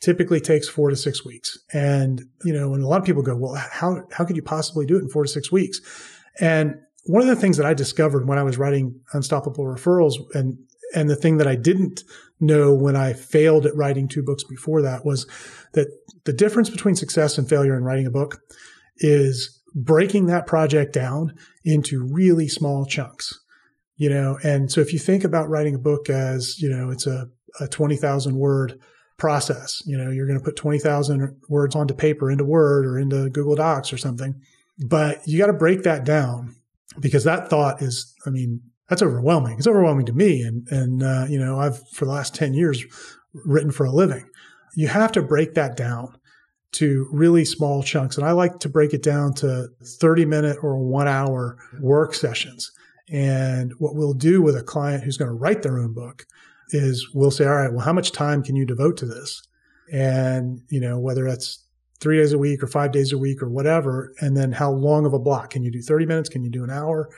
typically 0.02 0.40
takes 0.40 0.68
four 0.68 0.90
to 0.90 0.97
six 0.97 1.25
weeks. 1.25 1.56
And, 1.73 2.23
you 2.44 2.52
know, 2.52 2.75
and 2.75 2.82
a 2.82 2.88
lot 2.88 3.00
of 3.00 3.06
people 3.06 3.23
go, 3.23 3.37
well, 3.37 3.54
how, 3.54 4.02
how 4.11 4.25
could 4.25 4.37
you 4.37 4.42
possibly 4.42 4.85
do 4.85 4.97
it 4.97 5.02
in 5.02 5.09
four 5.09 5.23
to 5.23 5.28
six 5.28 5.52
weeks? 5.52 5.80
And 6.40 6.75
one 7.04 7.23
of 7.23 7.28
the 7.28 7.40
things 7.40 7.56
that 7.56 7.66
I 7.66 7.73
discovered 7.73 8.26
when 8.26 8.38
I 8.38 8.42
was 8.42 8.59
writing 8.59 9.00
Unstoppable 9.12 9.64
Referrals 9.64 10.16
and, 10.35 10.59
and 10.94 11.09
the 11.09 11.16
thing 11.16 11.38
that 11.38 11.47
I 11.47 11.54
didn't 11.54 12.02
know 12.40 12.75
when 12.75 12.97
I 12.97 13.12
failed 13.12 13.64
at 13.64 13.76
writing 13.76 14.09
two 14.09 14.23
books 14.23 14.42
before 14.44 14.82
that 14.82 15.04
was 15.04 15.26
that 15.73 15.87
the 16.25 16.32
difference 16.32 16.68
between 16.68 16.97
success 16.97 17.38
and 17.38 17.49
failure 17.49 17.76
in 17.76 17.85
writing 17.85 18.06
a 18.06 18.11
book 18.11 18.40
is 18.99 19.62
breaking 19.75 20.26
that 20.26 20.47
project 20.47 20.92
down 20.92 21.35
into 21.64 22.06
really 22.12 22.49
small 22.49 22.85
chunks 22.85 23.38
you 23.97 24.09
know 24.09 24.39
and 24.43 24.71
so 24.71 24.81
if 24.81 24.93
you 24.93 24.99
think 24.99 25.25
about 25.25 25.49
writing 25.49 25.75
a 25.75 25.79
book 25.79 26.09
as 26.11 26.61
you 26.61 26.69
know 26.69 26.91
it's 26.91 27.07
a, 27.07 27.29
a 27.61 27.69
20000 27.69 28.37
word 28.37 28.79
process 29.19 29.83
you 29.87 29.97
know 29.97 30.11
you're 30.11 30.27
going 30.27 30.39
to 30.39 30.45
put 30.45 30.57
20000 30.57 31.37
words 31.49 31.77
onto 31.77 31.95
paper 31.95 32.31
into 32.31 32.45
word 32.45 32.87
or 32.87 32.99
into 32.99 33.29
google 33.31 33.55
docs 33.55 33.93
or 33.93 33.99
something 33.99 34.41
but 34.87 35.19
you 35.27 35.39
got 35.39 35.47
to 35.47 35.53
break 35.53 35.83
that 35.83 36.05
down 36.05 36.55
because 37.01 37.25
that 37.25 37.49
thought 37.49 37.81
is 37.83 38.15
i 38.27 38.31
mean 38.31 38.61
that's 38.93 39.01
overwhelming. 39.01 39.57
It's 39.57 39.67
overwhelming 39.67 40.05
to 40.05 40.13
me 40.13 40.43
and 40.43 40.69
and 40.69 41.03
uh, 41.03 41.25
you 41.27 41.39
know 41.39 41.59
i've 41.59 41.79
for 41.95 42.05
the 42.05 42.11
last 42.11 42.35
10 42.35 42.53
years 42.53 42.85
written 43.33 43.71
for 43.71 43.87
a 43.87 43.91
living. 43.91 44.29
You 44.75 44.89
have 44.89 45.13
to 45.13 45.23
break 45.23 45.55
that 45.55 45.79
down 45.79 46.15
to 46.73 47.09
really 47.11 47.45
small 47.45 47.83
chunks 47.83 48.17
and 48.17 48.27
i 48.27 48.33
like 48.33 48.59
to 48.59 48.69
break 48.69 48.95
it 48.95 49.03
down 49.03 49.35
to 49.35 49.69
30 49.83 50.25
minute 50.25 50.57
or 50.63 50.79
one 50.79 51.07
hour 51.07 51.59
work 51.81 52.15
sessions 52.15 52.73
and 53.12 53.75
what 53.78 53.95
we'll 53.95 54.14
do 54.14 54.40
with 54.40 54.57
a 54.57 54.62
client 54.62 55.04
who's 55.04 55.19
going 55.19 55.28
to 55.28 55.35
write 55.35 55.62
their 55.62 55.78
own 55.78 55.92
book 55.92 56.25
is 56.71 57.11
we'll 57.12 57.31
say, 57.31 57.45
all 57.45 57.54
right, 57.54 57.71
well, 57.71 57.85
how 57.85 57.92
much 57.92 58.11
time 58.11 58.42
can 58.42 58.57
you 58.57 58.64
devote 58.64 58.97
to 58.97 59.07
this? 59.07 59.42
And, 59.92 60.62
you 60.71 60.81
know, 60.81 60.99
whether 60.99 61.25
that's 61.25 61.62
three 62.00 62.16
days 62.16 62.33
a 62.33 62.38
week 62.38 62.62
or 62.62 62.66
five 62.66 62.90
days 62.90 63.12
a 63.12 63.19
week 63.19 63.42
or 63.42 63.50
whatever. 63.50 64.14
And 64.21 64.35
then 64.35 64.50
how 64.50 64.73
long 64.73 65.04
of 65.04 65.12
a 65.12 65.19
block? 65.19 65.50
Can 65.50 65.62
you 65.62 65.71
do 65.71 65.83
30 65.83 66.07
minutes? 66.07 66.28
Can 66.31 66.42
you 66.42 66.50
do 66.50 66.64
an 66.64 66.71
hour? 66.71 67.11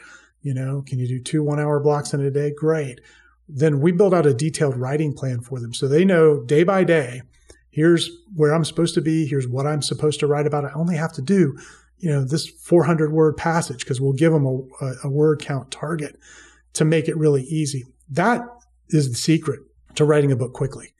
You 0.42 0.52
know, 0.52 0.82
can 0.84 0.98
you 0.98 1.06
do 1.06 1.20
two 1.20 1.44
one 1.44 1.60
hour 1.60 1.78
blocks 1.78 2.12
in 2.12 2.20
a 2.20 2.30
day? 2.30 2.52
Great. 2.54 3.00
Then 3.48 3.80
we 3.80 3.92
build 3.92 4.14
out 4.14 4.26
a 4.26 4.34
detailed 4.34 4.76
writing 4.76 5.14
plan 5.14 5.42
for 5.42 5.60
them. 5.60 5.72
So 5.72 5.86
they 5.86 6.04
know 6.04 6.42
day 6.42 6.64
by 6.64 6.82
day, 6.82 7.22
here's 7.70 8.10
where 8.34 8.52
I'm 8.52 8.64
supposed 8.64 8.94
to 8.94 9.00
be. 9.00 9.26
Here's 9.26 9.46
what 9.46 9.66
I'm 9.66 9.80
supposed 9.80 10.18
to 10.20 10.26
write 10.26 10.46
about. 10.46 10.64
I 10.64 10.72
only 10.72 10.96
have 10.96 11.12
to 11.12 11.22
do 11.22 11.56
you 11.98 12.10
know, 12.10 12.24
this 12.24 12.48
400 12.48 13.12
word 13.12 13.36
passage 13.36 13.80
because 13.80 14.00
we'll 14.00 14.12
give 14.12 14.32
them 14.32 14.46
a, 14.46 14.92
a, 15.04 15.08
word 15.08 15.40
count 15.40 15.70
target 15.70 16.18
to 16.74 16.84
make 16.84 17.08
it 17.08 17.16
really 17.16 17.42
easy. 17.44 17.84
That 18.10 18.42
is 18.90 19.08
the 19.10 19.16
secret 19.16 19.60
to 19.94 20.04
writing 20.04 20.32
a 20.32 20.36
book 20.36 20.52
quickly. 20.52 20.92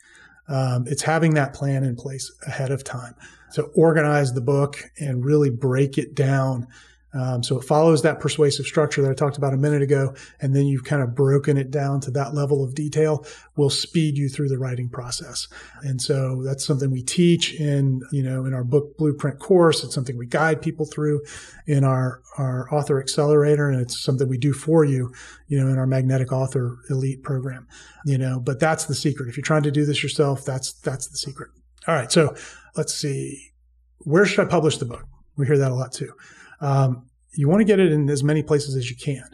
Um, 0.48 0.84
it's 0.86 1.02
having 1.02 1.34
that 1.34 1.54
plan 1.54 1.84
in 1.84 1.96
place 1.96 2.32
ahead 2.46 2.70
of 2.70 2.84
time 2.84 3.14
to 3.54 3.64
organize 3.74 4.32
the 4.32 4.40
book 4.40 4.82
and 4.99 5.25
really 5.25 5.50
break 5.50 5.97
it 5.99 6.14
down 6.14 6.66
um, 7.14 7.42
so 7.42 7.58
it 7.58 7.64
follows 7.64 8.02
that 8.02 8.18
persuasive 8.18 8.66
structure 8.66 9.00
that 9.02 9.10
I 9.10 9.14
talked 9.14 9.38
about 9.38 9.54
a 9.54 9.56
minute 9.56 9.82
ago, 9.82 10.14
and 10.40 10.54
then 10.54 10.66
you've 10.66 10.84
kind 10.84 11.02
of 11.02 11.14
broken 11.14 11.56
it 11.56 11.70
down 11.70 12.00
to 12.00 12.10
that 12.12 12.34
level 12.34 12.64
of 12.64 12.74
detail. 12.74 13.24
Will 13.56 13.70
speed 13.70 14.18
you 14.18 14.28
through 14.28 14.48
the 14.48 14.58
writing 14.58 14.88
process, 14.88 15.46
and 15.82 16.02
so 16.02 16.42
that's 16.44 16.64
something 16.64 16.90
we 16.90 17.02
teach 17.02 17.54
in 17.54 18.02
you 18.10 18.22
know 18.22 18.44
in 18.44 18.52
our 18.52 18.64
book 18.64 18.96
blueprint 18.96 19.38
course. 19.38 19.84
It's 19.84 19.94
something 19.94 20.18
we 20.18 20.26
guide 20.26 20.60
people 20.60 20.86
through 20.86 21.22
in 21.66 21.84
our 21.84 22.20
our 22.36 22.72
author 22.74 23.00
accelerator, 23.00 23.68
and 23.68 23.80
it's 23.80 24.02
something 24.02 24.28
we 24.28 24.38
do 24.38 24.52
for 24.52 24.84
you, 24.84 25.12
you 25.46 25.58
know, 25.58 25.68
in 25.68 25.78
our 25.78 25.86
magnetic 25.86 26.32
author 26.32 26.78
elite 26.90 27.22
program. 27.22 27.68
You 28.04 28.18
know, 28.18 28.40
but 28.40 28.58
that's 28.58 28.86
the 28.86 28.94
secret. 28.94 29.28
If 29.28 29.36
you're 29.36 29.44
trying 29.44 29.62
to 29.62 29.70
do 29.70 29.84
this 29.84 30.02
yourself, 30.02 30.44
that's 30.44 30.72
that's 30.72 31.06
the 31.06 31.16
secret. 31.16 31.50
All 31.86 31.94
right, 31.94 32.10
so 32.10 32.34
let's 32.76 32.94
see. 32.94 33.52
Where 33.98 34.26
should 34.26 34.44
I 34.44 34.50
publish 34.50 34.78
the 34.78 34.84
book? 34.84 35.06
We 35.36 35.46
hear 35.46 35.58
that 35.58 35.70
a 35.70 35.74
lot 35.74 35.92
too. 35.92 36.12
Um, 36.60 37.06
you 37.32 37.49
want 37.49 37.60
to 37.60 37.64
get 37.64 37.80
it 37.80 37.93
in 37.93 38.08
as 38.08 38.23
many 38.23 38.43
places 38.43 38.76
as 38.76 38.90
you 38.90 38.97
can. 38.97 39.25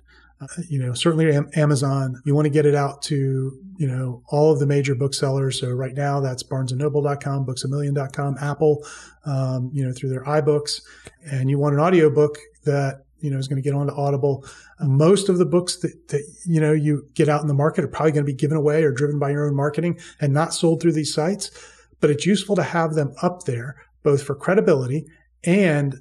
Uh, 0.41 0.47
you 0.69 0.79
know, 0.79 0.95
certainly 0.95 1.39
Amazon. 1.55 2.21
You 2.25 2.35
want 2.35 2.47
to 2.47 2.51
get 2.51 2.65
it 2.65 2.75
out 2.75 3.03
to, 3.03 3.59
you 3.77 3.87
know, 3.87 4.23
all 4.29 4.53
of 4.53 4.59
the 4.59 4.67
major 4.67 4.95
booksellers. 4.95 5.61
So 5.61 5.71
right 5.71 5.95
now 5.95 6.21
that's 6.21 6.43
barnesandnoble.com, 6.43 7.45
booksamillion.com, 7.45 8.39
Apple, 8.41 8.87
um, 9.27 9.71
you 9.73 9.85
know, 9.85 9.93
through 9.93 10.09
their 10.09 10.25
iBooks. 10.25 10.81
And 11.31 11.51
you 11.51 11.59
want 11.59 11.75
an 11.75 11.81
audiobook 11.81 12.39
that, 12.65 13.05
you 13.19 13.31
know, 13.31 13.37
is 13.37 13.49
going 13.49 13.63
to 13.63 13.69
get 13.69 13.75
onto 13.75 13.93
Audible. 13.93 14.47
Uh, 14.79 14.87
most 14.87 15.29
of 15.29 15.37
the 15.37 15.45
books 15.45 15.77
that, 15.77 16.09
that, 16.09 16.23
you 16.47 16.59
know, 16.59 16.73
you 16.73 17.07
get 17.13 17.29
out 17.29 17.43
in 17.43 17.47
the 17.47 17.53
market 17.53 17.85
are 17.85 17.89
probably 17.89 18.13
going 18.13 18.25
to 18.25 18.33
be 18.33 18.37
given 18.37 18.57
away 18.57 18.83
or 18.83 18.93
driven 18.93 19.19
by 19.19 19.31
your 19.31 19.47
own 19.47 19.55
marketing 19.55 19.99
and 20.23 20.33
not 20.33 20.55
sold 20.55 20.81
through 20.81 20.93
these 20.93 21.13
sites. 21.13 21.51
But 22.01 22.09
it's 22.09 22.25
useful 22.25 22.57
to 22.57 22.63
have 22.63 22.95
them 22.95 23.15
up 23.21 23.43
there 23.43 23.77
both 24.03 24.23
for 24.23 24.35
credibility 24.35 25.05
and 25.45 26.01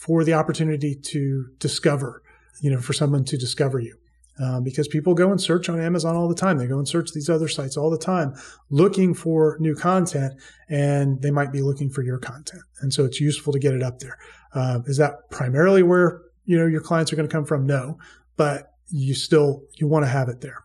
for 0.00 0.24
the 0.24 0.32
opportunity 0.32 0.94
to 0.94 1.46
discover, 1.58 2.22
you 2.62 2.70
know, 2.70 2.80
for 2.80 2.94
someone 2.94 3.22
to 3.22 3.36
discover 3.36 3.78
you. 3.78 3.94
Um, 4.42 4.64
because 4.64 4.88
people 4.88 5.12
go 5.12 5.30
and 5.30 5.38
search 5.38 5.68
on 5.68 5.78
Amazon 5.78 6.16
all 6.16 6.26
the 6.26 6.34
time. 6.34 6.56
They 6.56 6.66
go 6.66 6.78
and 6.78 6.88
search 6.88 7.12
these 7.12 7.28
other 7.28 7.46
sites 7.46 7.76
all 7.76 7.90
the 7.90 7.98
time 7.98 8.34
looking 8.70 9.12
for 9.12 9.58
new 9.60 9.74
content, 9.74 10.32
and 10.70 11.20
they 11.20 11.30
might 11.30 11.52
be 11.52 11.60
looking 11.60 11.90
for 11.90 12.02
your 12.02 12.16
content. 12.16 12.62
And 12.80 12.94
so 12.94 13.04
it's 13.04 13.20
useful 13.20 13.52
to 13.52 13.58
get 13.58 13.74
it 13.74 13.82
up 13.82 13.98
there. 13.98 14.16
Uh, 14.54 14.78
is 14.86 14.96
that 14.96 15.28
primarily 15.30 15.82
where 15.82 16.22
you 16.46 16.58
know 16.58 16.66
your 16.66 16.80
clients 16.80 17.12
are 17.12 17.16
going 17.16 17.28
to 17.28 17.32
come 17.32 17.44
from? 17.44 17.66
No, 17.66 17.98
but 18.38 18.72
you 18.88 19.12
still 19.12 19.64
you 19.74 19.86
want 19.86 20.06
to 20.06 20.10
have 20.10 20.30
it 20.30 20.40
there. 20.40 20.64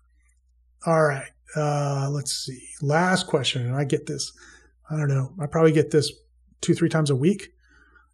All 0.86 1.04
right, 1.04 1.32
uh, 1.58 2.08
let's 2.10 2.32
see. 2.32 2.62
Last 2.82 3.28
question, 3.28 3.66
and 3.66 3.76
I 3.76 3.84
get 3.84 4.06
this. 4.06 4.32
I 4.90 4.96
don't 4.96 5.10
know. 5.10 5.34
I 5.42 5.48
probably 5.48 5.74
get 5.74 5.92
this 5.92 6.14
two 6.62 6.76
three 6.76 6.90
times 6.90 7.10
a 7.10 7.16
week 7.16 7.50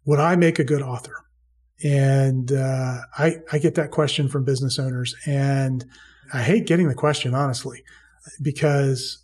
would 0.04 0.18
I 0.18 0.36
make 0.36 0.58
a 0.58 0.64
good 0.64 0.82
author? 0.82 1.24
And 1.82 2.52
uh, 2.52 2.98
I, 3.18 3.36
I 3.52 3.58
get 3.58 3.74
that 3.74 3.90
question 3.90 4.28
from 4.28 4.44
business 4.44 4.78
owners. 4.78 5.14
And 5.26 5.84
I 6.32 6.42
hate 6.42 6.66
getting 6.66 6.88
the 6.88 6.94
question, 6.94 7.34
honestly, 7.34 7.82
because 8.40 9.18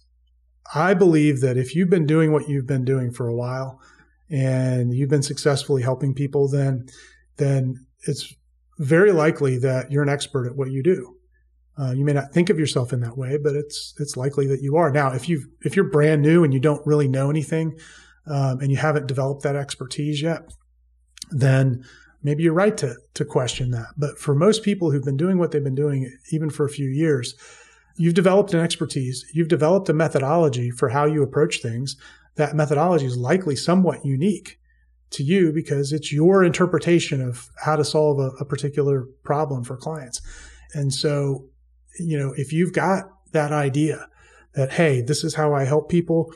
I 0.74 0.94
believe 0.94 1.40
that 1.40 1.56
if 1.56 1.74
you've 1.74 1.90
been 1.90 2.06
doing 2.06 2.32
what 2.32 2.48
you've 2.48 2.66
been 2.66 2.84
doing 2.84 3.12
for 3.12 3.28
a 3.28 3.34
while 3.34 3.80
and 4.28 4.92
you've 4.94 5.08
been 5.08 5.22
successfully 5.22 5.82
helping 5.82 6.14
people, 6.14 6.48
then, 6.48 6.88
then 7.36 7.86
it's 8.06 8.34
very 8.78 9.12
likely 9.12 9.58
that 9.58 9.90
you're 9.90 10.02
an 10.02 10.08
expert 10.08 10.46
at 10.46 10.56
what 10.56 10.70
you 10.70 10.82
do. 10.82 11.14
Uh, 11.80 11.92
you 11.92 12.04
may 12.04 12.12
not 12.12 12.32
think 12.32 12.50
of 12.50 12.58
yourself 12.58 12.92
in 12.92 13.00
that 13.00 13.16
way, 13.16 13.38
but 13.38 13.54
it's 13.54 13.94
it's 14.00 14.16
likely 14.16 14.48
that 14.48 14.62
you 14.62 14.76
are. 14.76 14.90
Now, 14.90 15.12
if 15.12 15.28
you 15.28 15.44
if 15.62 15.76
you're 15.76 15.88
brand 15.88 16.22
new 16.22 16.42
and 16.42 16.52
you 16.52 16.58
don't 16.58 16.84
really 16.84 17.06
know 17.06 17.30
anything, 17.30 17.78
um, 18.26 18.58
and 18.60 18.70
you 18.70 18.76
haven't 18.76 19.06
developed 19.06 19.44
that 19.44 19.54
expertise 19.54 20.20
yet, 20.20 20.52
then 21.30 21.84
maybe 22.22 22.42
you're 22.42 22.52
right 22.52 22.76
to, 22.78 22.96
to 23.14 23.24
question 23.24 23.70
that. 23.70 23.88
But 23.96 24.18
for 24.18 24.34
most 24.34 24.62
people 24.62 24.90
who've 24.90 25.04
been 25.04 25.16
doing 25.16 25.38
what 25.38 25.50
they've 25.50 25.62
been 25.62 25.74
doing, 25.74 26.12
even 26.32 26.50
for 26.50 26.64
a 26.64 26.70
few 26.70 26.88
years, 26.88 27.34
you've 27.96 28.14
developed 28.14 28.54
an 28.54 28.60
expertise, 28.60 29.24
you've 29.32 29.48
developed 29.48 29.88
a 29.88 29.92
methodology 29.92 30.70
for 30.70 30.88
how 30.88 31.04
you 31.04 31.22
approach 31.22 31.60
things. 31.60 31.96
That 32.36 32.54
methodology 32.54 33.06
is 33.06 33.16
likely 33.16 33.56
somewhat 33.56 34.04
unique 34.04 34.58
to 35.10 35.22
you 35.22 35.52
because 35.52 35.92
it's 35.92 36.12
your 36.12 36.44
interpretation 36.44 37.20
of 37.22 37.48
how 37.64 37.76
to 37.76 37.84
solve 37.84 38.18
a, 38.18 38.30
a 38.40 38.44
particular 38.44 39.06
problem 39.24 39.64
for 39.64 39.76
clients. 39.76 40.20
And 40.74 40.92
so, 40.92 41.46
you 41.98 42.18
know, 42.18 42.34
if 42.36 42.52
you've 42.52 42.72
got 42.72 43.04
that 43.32 43.52
idea 43.52 44.06
that, 44.54 44.72
hey, 44.72 45.00
this 45.00 45.24
is 45.24 45.34
how 45.34 45.54
I 45.54 45.64
help 45.64 45.88
people, 45.88 46.32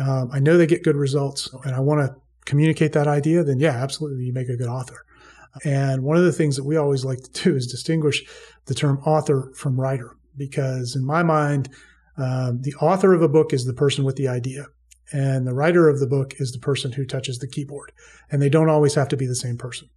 um, 0.00 0.28
I 0.32 0.40
know 0.40 0.56
they 0.56 0.66
get 0.66 0.82
good 0.82 0.96
results 0.96 1.48
and 1.64 1.74
I 1.74 1.80
want 1.80 2.00
to 2.00 2.20
communicate 2.46 2.92
that 2.94 3.06
idea, 3.06 3.44
then 3.44 3.60
yeah, 3.60 3.76
absolutely, 3.82 4.24
you 4.24 4.32
make 4.32 4.48
a 4.48 4.56
good 4.56 4.68
author. 4.68 5.04
And 5.64 6.02
one 6.02 6.16
of 6.16 6.24
the 6.24 6.32
things 6.32 6.56
that 6.56 6.64
we 6.64 6.76
always 6.76 7.04
like 7.04 7.20
to 7.22 7.44
do 7.44 7.56
is 7.56 7.66
distinguish 7.66 8.24
the 8.66 8.74
term 8.74 8.98
author 9.04 9.52
from 9.54 9.78
writer, 9.78 10.16
because 10.36 10.96
in 10.96 11.04
my 11.04 11.22
mind, 11.22 11.68
um, 12.16 12.62
the 12.62 12.74
author 12.74 13.12
of 13.12 13.22
a 13.22 13.28
book 13.28 13.52
is 13.52 13.64
the 13.64 13.74
person 13.74 14.04
with 14.04 14.16
the 14.16 14.28
idea, 14.28 14.66
and 15.12 15.46
the 15.46 15.54
writer 15.54 15.88
of 15.88 16.00
the 16.00 16.06
book 16.06 16.34
is 16.38 16.52
the 16.52 16.58
person 16.58 16.92
who 16.92 17.04
touches 17.04 17.38
the 17.38 17.48
keyboard. 17.48 17.92
And 18.30 18.40
they 18.42 18.48
don't 18.48 18.68
always 18.68 18.94
have 18.94 19.08
to 19.08 19.16
be 19.16 19.26
the 19.26 19.34
same 19.34 19.56
person. 19.56 19.88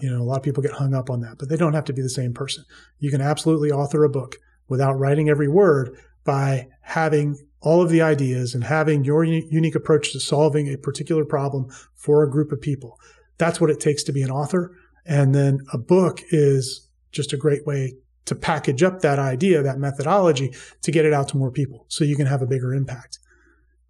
You 0.00 0.10
know, 0.10 0.20
a 0.20 0.24
lot 0.24 0.36
of 0.36 0.42
people 0.42 0.62
get 0.62 0.72
hung 0.72 0.94
up 0.94 1.10
on 1.10 1.20
that, 1.20 1.38
but 1.38 1.48
they 1.48 1.56
don't 1.56 1.74
have 1.74 1.86
to 1.86 1.92
be 1.92 2.02
the 2.02 2.08
same 2.08 2.34
person. 2.34 2.64
You 2.98 3.10
can 3.10 3.20
absolutely 3.20 3.70
author 3.70 4.04
a 4.04 4.08
book 4.08 4.36
without 4.68 4.98
writing 4.98 5.28
every 5.28 5.48
word 5.48 5.96
by 6.24 6.68
having 6.82 7.36
all 7.60 7.82
of 7.82 7.90
the 7.90 8.00
ideas 8.00 8.54
and 8.54 8.64
having 8.64 9.04
your 9.04 9.22
unique 9.24 9.74
approach 9.74 10.12
to 10.12 10.20
solving 10.20 10.72
a 10.72 10.78
particular 10.78 11.24
problem 11.24 11.68
for 11.94 12.22
a 12.22 12.30
group 12.30 12.52
of 12.52 12.60
people. 12.60 12.98
That's 13.38 13.60
what 13.60 13.70
it 13.70 13.80
takes 13.80 14.02
to 14.04 14.12
be 14.12 14.22
an 14.22 14.30
author. 14.30 14.76
And 15.04 15.34
then 15.34 15.60
a 15.72 15.78
book 15.78 16.22
is 16.30 16.88
just 17.12 17.32
a 17.32 17.36
great 17.36 17.66
way 17.66 17.94
to 18.26 18.34
package 18.34 18.82
up 18.82 19.00
that 19.00 19.18
idea, 19.18 19.62
that 19.62 19.78
methodology 19.78 20.54
to 20.82 20.92
get 20.92 21.04
it 21.04 21.12
out 21.12 21.28
to 21.28 21.36
more 21.36 21.50
people 21.50 21.84
so 21.88 22.04
you 22.04 22.16
can 22.16 22.26
have 22.26 22.42
a 22.42 22.46
bigger 22.46 22.72
impact. 22.72 23.18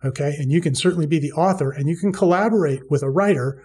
Okay. 0.05 0.35
And 0.39 0.51
you 0.51 0.61
can 0.61 0.75
certainly 0.75 1.07
be 1.07 1.19
the 1.19 1.33
author 1.33 1.71
and 1.71 1.89
you 1.89 1.97
can 1.97 2.13
collaborate 2.13 2.91
with 2.91 3.03
a 3.03 3.11
writer 3.11 3.63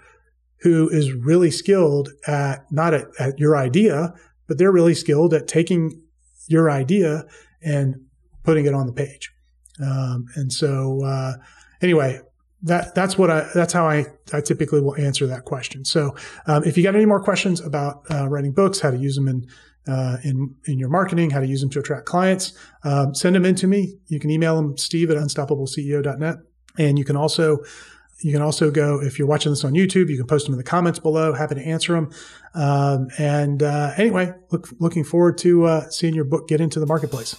who 0.62 0.90
is 0.90 1.14
really 1.14 1.52
skilled 1.52 2.10
at 2.28 2.70
not 2.72 2.94
at, 2.94 3.08
at 3.20 3.40
your 3.40 3.56
idea, 3.56 4.14
but 4.48 4.58
they're 4.58 4.72
really 4.72 4.94
skilled 4.94 5.34
at 5.34 5.48
taking 5.48 6.02
your 6.48 6.70
idea 6.70 7.26
and 7.62 7.96
putting 8.44 8.66
it 8.66 8.74
on 8.74 8.86
the 8.86 8.94
page. 8.94 9.35
Um, 9.82 10.28
and 10.36 10.52
so, 10.52 11.04
uh, 11.04 11.34
anyway, 11.82 12.22
that 12.64 12.96
that's 12.96 13.18
what 13.18 13.30
I 13.30 13.48
that's 13.54 13.74
how 13.74 13.88
I, 13.88 14.06
I 14.34 14.42
typically 14.42 14.82
will 14.82 14.96
answer 14.96 15.28
that 15.28 15.46
question. 15.46 15.86
So, 15.86 16.16
um, 16.48 16.64
if 16.64 16.78
you 16.78 16.84
got 16.84 16.96
any 16.96 17.06
more 17.06 17.22
questions 17.22 17.62
about 17.62 18.04
uh, 18.10 18.28
writing 18.28 18.54
books, 18.54 18.80
how 18.80 18.92
to 18.92 18.98
use 18.98 19.16
them 19.16 19.28
in 19.28 19.48
uh, 19.88 20.18
in 20.24 20.56
in 20.66 20.80
your 20.80 20.90
marketing, 20.90 21.30
how 21.30 21.40
to 21.40 21.48
use 21.48 21.62
them 21.62 21.70
to 21.72 21.80
attract 21.80 22.06
clients, 22.06 22.54
um, 22.84 23.14
send 23.14 23.36
them 23.36 23.46
in 23.46 23.56
to 23.56 23.68
me. 23.68 23.98
You 24.08 24.20
can 24.20 24.30
email 24.30 24.56
them 24.56 24.78
Steve 24.78 25.12
at 25.12 25.18
unstoppableceo.net, 25.18 26.38
and 26.78 26.98
you 26.98 27.06
can 27.06 27.16
also 27.16 27.60
you 28.22 28.32
can 28.32 28.42
also 28.42 28.72
go 28.72 29.02
if 29.02 29.20
you're 29.20 29.28
watching 29.28 29.52
this 29.52 29.64
on 29.64 29.74
YouTube. 29.74 30.10
You 30.10 30.18
can 30.18 30.28
post 30.28 30.46
them 30.46 30.54
in 30.54 30.58
the 30.58 30.64
comments 30.64 31.00
below. 31.00 31.34
Happy 31.34 31.56
to 31.56 31.62
answer 31.62 31.94
them. 31.94 32.12
Um, 32.54 33.10
and 33.18 33.62
uh, 33.62 33.92
anyway, 33.98 34.34
look, 34.52 34.70
looking 34.80 35.04
forward 35.04 35.38
to 35.40 35.66
uh, 35.66 35.90
seeing 35.90 36.16
your 36.16 36.26
book 36.26 36.48
get 36.48 36.62
into 36.62 36.80
the 36.80 36.88
marketplace. 36.88 37.36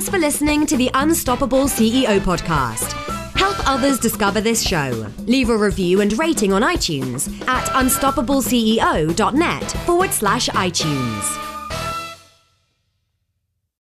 Thanks 0.00 0.08
for 0.08 0.18
listening 0.18 0.64
to 0.64 0.78
the 0.78 0.90
Unstoppable 0.94 1.64
CEO 1.64 2.20
podcast. 2.20 2.92
Help 3.36 3.58
others 3.68 3.98
discover 3.98 4.40
this 4.40 4.66
show. 4.66 5.06
Leave 5.26 5.50
a 5.50 5.56
review 5.58 6.00
and 6.00 6.18
rating 6.18 6.54
on 6.54 6.62
iTunes 6.62 7.28
at 7.46 7.66
unstoppableceo.net 7.66 9.72
forward 9.84 10.10
slash 10.10 10.48
iTunes. 10.48 11.49